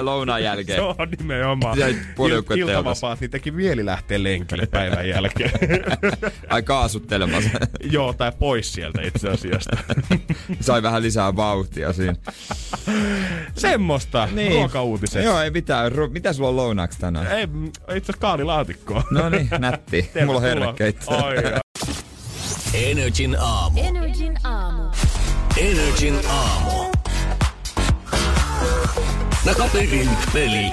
[0.05, 0.83] Lounaan jälkeen.
[0.83, 1.77] On nimenomaan.
[1.77, 5.51] Il- iltavapaat, niin teki mieli lähteä lenkille päivän jälkeen.
[6.49, 7.49] Ai kaasuttelemassa.
[7.91, 9.77] Joo, tai pois sieltä itse asiasta.
[10.59, 12.15] Sai vähän lisää vauhtia siinä.
[13.55, 14.51] Semmosta niin.
[14.51, 15.23] ruokauutiset.
[15.23, 15.91] Joo, ei mitään.
[15.91, 16.55] Ru- mitä sulla on
[16.85, 17.27] lounaaksi tänään?
[17.27, 19.03] Ei, itse asiassa kaalilaatikkoa.
[19.11, 20.11] No niin, nätti.
[20.25, 21.11] Mulla on hernekeitto.
[22.73, 23.79] Energin aamu.
[23.83, 24.83] Energin aamu.
[25.57, 26.91] Energin aamu.
[29.45, 30.71] Takaperin peli.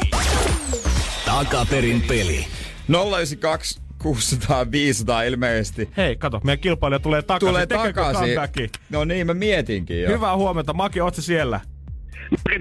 [1.24, 2.46] Takaperin peli.
[2.88, 5.90] 092 600 500 ilmeisesti.
[5.96, 7.48] Hei, kato, meidän kilpailija tulee takaisin.
[7.48, 8.20] Tulee Tekeekö takaisin.
[8.22, 8.70] comebackin?
[8.90, 10.08] No niin, mä mietinkin jo.
[10.08, 10.72] Hyvää huomenta.
[10.72, 11.60] Maki, oot sä siellä?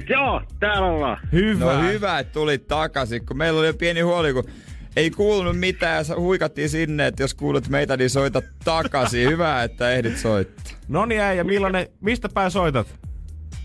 [0.09, 1.17] Joo, täällä ollaan.
[1.31, 1.65] Hyvä.
[1.73, 4.43] No hyvä, että tulit takaisin, kun meillä oli jo pieni huoli, kun
[4.95, 9.29] ei kuulunut mitään ja huikattiin sinne, että jos kuulet meitä, niin soita takaisin.
[9.31, 10.73] Hyvä, että ehdit soittaa.
[10.87, 12.99] No niin äijä, millainen, mistä päin soitat?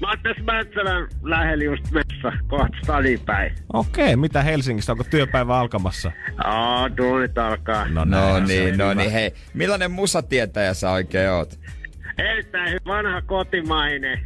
[0.00, 3.54] Mä oon tässä Mäntsälän lähellä just messa, kohta stadipäin.
[3.72, 4.92] Okei, mitä Helsingissä?
[4.92, 6.12] Onko työpäivä alkamassa?
[6.44, 7.88] Aa, tunnit alkaa.
[7.88, 8.04] No
[8.34, 9.32] se niin, no niin, hei.
[9.54, 11.60] Millainen musatietäjä sä oikein oot?
[12.18, 14.20] Erittäin vanha kotimainen,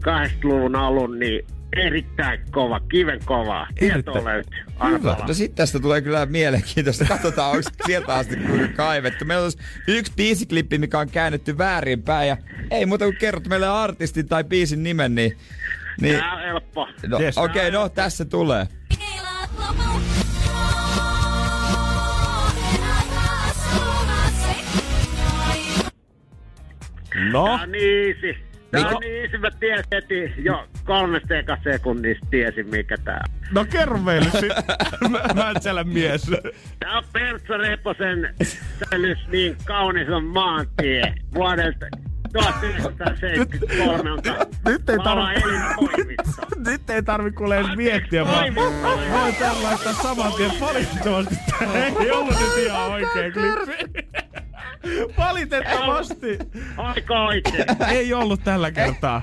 [0.00, 1.46] 78-luvun alun, niin
[1.76, 3.66] erittäin kova, kiven kova.
[3.74, 4.24] Tieto Erittäin.
[4.24, 4.58] löytyy.
[4.90, 5.16] Hyvä.
[5.28, 7.04] No sit tästä tulee kyllä mielenkiintoista.
[7.04, 9.24] Katsotaan, onko sieltä asti kuinka kaivettu.
[9.24, 12.28] Meillä olisi yksi biisiklippi, mikä on käännetty väärinpäin.
[12.28, 12.36] Ja
[12.70, 15.36] ei muuta kuin kerrot meille artistin tai biisin nimen, niin...
[16.00, 16.88] niin Tää on helppo.
[17.06, 17.38] no, Yes.
[17.38, 18.66] Okei, okay, no tässä tulee.
[27.32, 28.49] No, Tää on niin easy.
[28.72, 33.34] Mikä- on niin easy, mä tiesin heti jo kolmesta eka sekunnista tiesin mikä tää on.
[33.54, 34.52] no kerro meille sit.
[35.10, 36.30] Mä- Mäntsälän mies.
[36.80, 38.34] Tää on Pertsa Reposen
[38.90, 41.86] säilys niin kaunis on maantie vuodelta
[42.32, 44.18] 1973 on
[44.66, 46.16] Nyt ei tarvi-.
[46.70, 51.34] Nyt ei tarvi kuule edes miettiä, vaan voi tällä laittaa saman tien valitettavasti.
[51.58, 53.99] Tää ei ollut nyt ihan oikea klippi.
[55.18, 56.38] Valitettavasti.
[56.76, 57.64] Aika oikein.
[57.88, 59.22] Ei ollut tällä kertaa.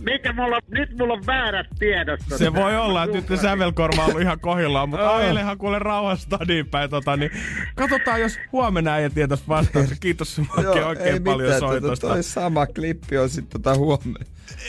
[0.00, 2.20] Mikä mulla, nyt mulla on väärät tiedot.
[2.36, 6.38] Se voi olla, että nyt ne sävelkorva on ollut ihan kohillaan, mutta ajelehan kuule rauhasta
[6.48, 6.90] niin päin.
[6.90, 7.30] Tota, niin
[7.74, 9.96] katsotaan, jos huomenna ei tietäisi vastauksen.
[10.00, 12.06] Kiitos Maki oikein paljon soitosta.
[12.06, 14.24] Toi sama klippi on sitten tota huomenna.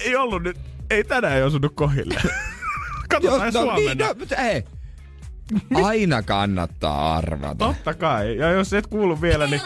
[0.06, 0.58] Ei ollut nyt,
[0.90, 2.16] ei tänään ei osunut kohille.
[3.10, 3.94] katsotaan, jos no, huomenna.
[3.94, 4.64] Niin, no, mutta ei.
[5.84, 7.56] Aina kannattaa arvata.
[7.66, 8.38] Totta kai.
[8.38, 9.62] Ja jos et kuulu vielä, niin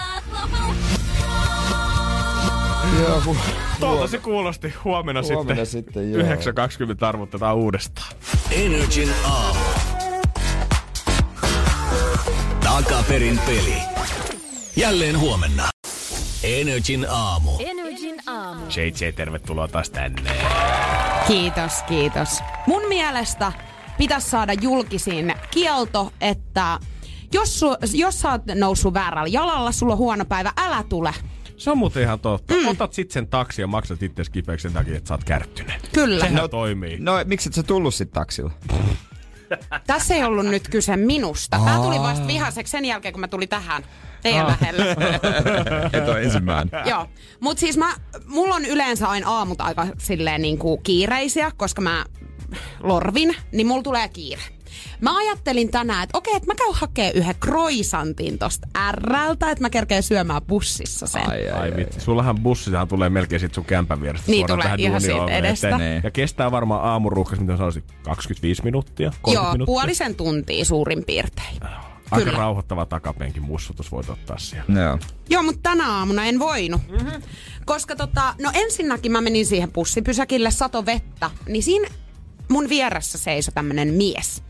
[3.02, 3.38] Joo, kun
[3.80, 5.86] tuolta se kuulosti huomenna, Huomenna sitten.
[5.96, 6.22] sitten, joo.
[7.02, 8.12] 9.20 arvotetaan uudestaan.
[8.52, 9.60] Energin aamu.
[12.64, 13.78] Takaperin peli.
[14.76, 15.70] Jälleen huomenna.
[16.44, 17.52] Energin aamu.
[17.60, 18.62] Energin aamu.
[18.66, 20.32] JJ, tervetuloa taas tänne.
[21.28, 22.40] Kiitos, kiitos.
[22.68, 23.52] Mun mielestä
[23.98, 26.80] pitäisi saada julkisin kielto, että
[27.34, 31.14] jos, su, jos sä oot noussut väärällä jalalla, sulla on huono päivä, älä tule.
[31.58, 32.54] Se on muuten ihan totta.
[32.54, 32.68] Mm.
[32.68, 35.90] Otat sit sen taksi ja maksat itse kipeäksi sen takia, että sä oot kärttynyt.
[35.94, 36.20] Kyllä.
[36.20, 36.98] Sehän no, toimii.
[37.00, 38.52] No, miksi et sä tullut sit taksilla?
[39.88, 41.60] Tässä ei ollut nyt kyse minusta.
[41.60, 43.84] Mä tulin vasta vihaseksi sen jälkeen, kun mä tulin tähän
[44.22, 44.92] teidän lähelle.
[45.98, 46.82] Et ole ensimmäinen.
[46.86, 47.08] Joo.
[47.40, 47.94] Mut siis mä,
[48.26, 52.06] mulla on yleensä aina aamut aika silleen niinku kiireisiä, koska mä
[52.84, 54.42] lorvin, niin mulla tulee kiire.
[55.02, 59.70] Mä ajattelin tänään, että okei, että mä käyn hakee yhden kroisantin tosta Rltä, että mä
[59.70, 61.30] kerkeen syömään bussissa sen.
[61.30, 61.78] Ai, ai, Ai ai.
[61.78, 65.38] vitsi, sullahan bussisahan tulee melkein sit sun kämpän vierestä Niin suoraan tulee, tähän ihan siitä
[65.38, 65.68] edestä.
[65.70, 65.82] eteen.
[65.92, 66.02] Niin.
[66.04, 69.66] Ja kestää varmaan aamuruuhkas, mitä sanoisin, 25 minuuttia, 30 Joo, minuuttia.
[69.74, 71.58] puolisen tuntia suurin piirtein.
[72.12, 72.38] Aika kyllä.
[72.38, 74.82] rauhoittava takapenkin mussutus voit ottaa siellä.
[74.82, 75.00] Joo.
[75.30, 76.82] Joo, mutta tänä aamuna en voinut.
[76.92, 77.22] Mm-hmm.
[77.66, 81.88] Koska tota, no ensinnäkin mä menin siihen pussipysäkille, sato vettä, niin siinä
[82.50, 84.44] mun vieressä seisoi tämmönen mies.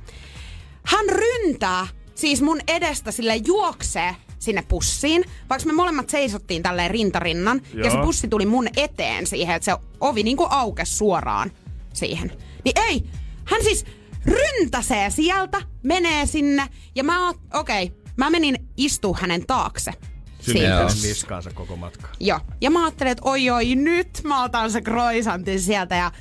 [0.86, 7.62] Hän ryntää, siis mun edestä sille juoksee sinne pussiin, vaikka me molemmat seisottiin tälleen rintarinnan,
[7.74, 8.06] ja se Joo.
[8.06, 11.52] pussi tuli mun eteen siihen, että se ovi niinku aukesi suoraan
[11.93, 12.32] siihen.
[12.66, 13.04] Niin ei,
[13.46, 13.86] hän siis
[14.26, 19.93] ryntäsee sieltä, menee sinne, ja mä oot, okei, okay, mä menin istua hänen taakse.
[20.39, 20.76] Sinne Siinä.
[20.76, 20.89] Joo.
[21.02, 22.08] niskaansa koko matka.
[22.20, 22.39] Joo.
[22.62, 26.12] Ja mä ajattelin, että oi oi, nyt mä otan se kroisantin sieltä ja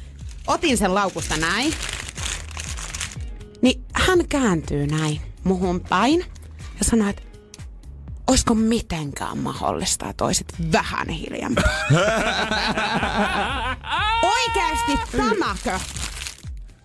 [0.46, 1.74] otin sen laukusta näin.
[3.62, 6.20] Niin hän kääntyy näin muhun päin
[6.78, 7.22] ja sanoi, että
[8.26, 11.64] olisiko mitenkään mahdollista, että olisit vähän hiljempaa.
[14.22, 15.78] Oikeesti tämäkö?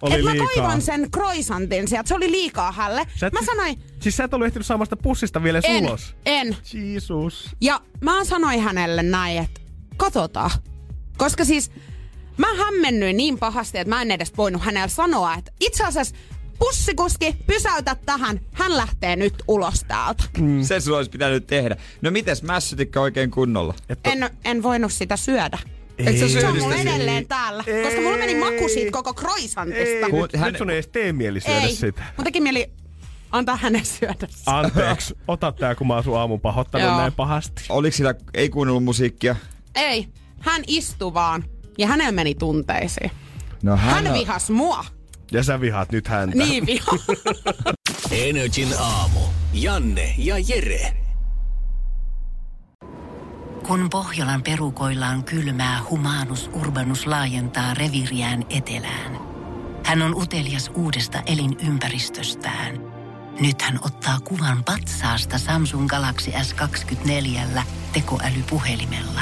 [0.01, 0.47] Oli että mä liikaa.
[0.55, 3.07] toivon sen kroisantin sieltä, se oli liikaa hälle.
[3.16, 6.16] Sä et- Mä sanoin, Siis sä et ollut ehtinyt saamasta pussista vielä en, ulos.
[6.26, 6.57] en.
[6.74, 7.49] Jeesus.
[7.62, 9.62] Ja mä sanoin hänelle näin, että
[9.97, 10.51] katsotaan.
[11.18, 11.72] Koska siis
[12.40, 16.16] mä hämmennyin niin pahasti, että mä en edes voinut hänelle sanoa, että itse asiassa
[16.60, 20.24] pussikuski, pysäytä tähän, hän lähtee nyt ulos täältä.
[20.38, 20.64] Mm.
[20.64, 21.76] Se sulla olisi pitänyt tehdä.
[22.02, 23.74] No mites, mässytikö oikein kunnolla?
[24.04, 25.58] En, en voinut sitä syödä.
[25.98, 29.80] Eikö sä Se on mulla edelleen täällä, koska mulla meni maku siitä koko kroisantista.
[30.06, 32.04] Ei, Kun nyt, hän- nyt sun ei edes tee mieli syödä Ei, sitä.
[32.18, 32.72] mun teki mieli
[33.32, 34.58] antaa hänen syödä sitä.
[34.58, 36.98] Anteeksi, ota tää kun mä oon sun aamun pahoittanut Joo.
[36.98, 37.62] näin pahasti.
[37.70, 39.36] Oliko sillä, ei kuunnellut musiikkia?
[39.76, 40.08] Ei,
[40.40, 41.44] hän istui vaan
[41.80, 43.11] ja hänellä meni tunteisiin.
[43.63, 44.86] No hän, Hän on- vihas mua.
[45.32, 46.38] Ja sä vihaat nyt häntä.
[46.38, 46.91] Niin viha.
[48.27, 49.19] Energin aamu.
[49.53, 50.93] Janne ja Jere.
[53.67, 59.17] Kun Pohjolan perukoillaan kylmää, humanus urbanus laajentaa reviriään etelään.
[59.86, 62.75] Hän on utelias uudesta elinympäristöstään.
[63.39, 67.61] Nyt hän ottaa kuvan patsaasta Samsung Galaxy S24
[67.93, 69.21] tekoälypuhelimella.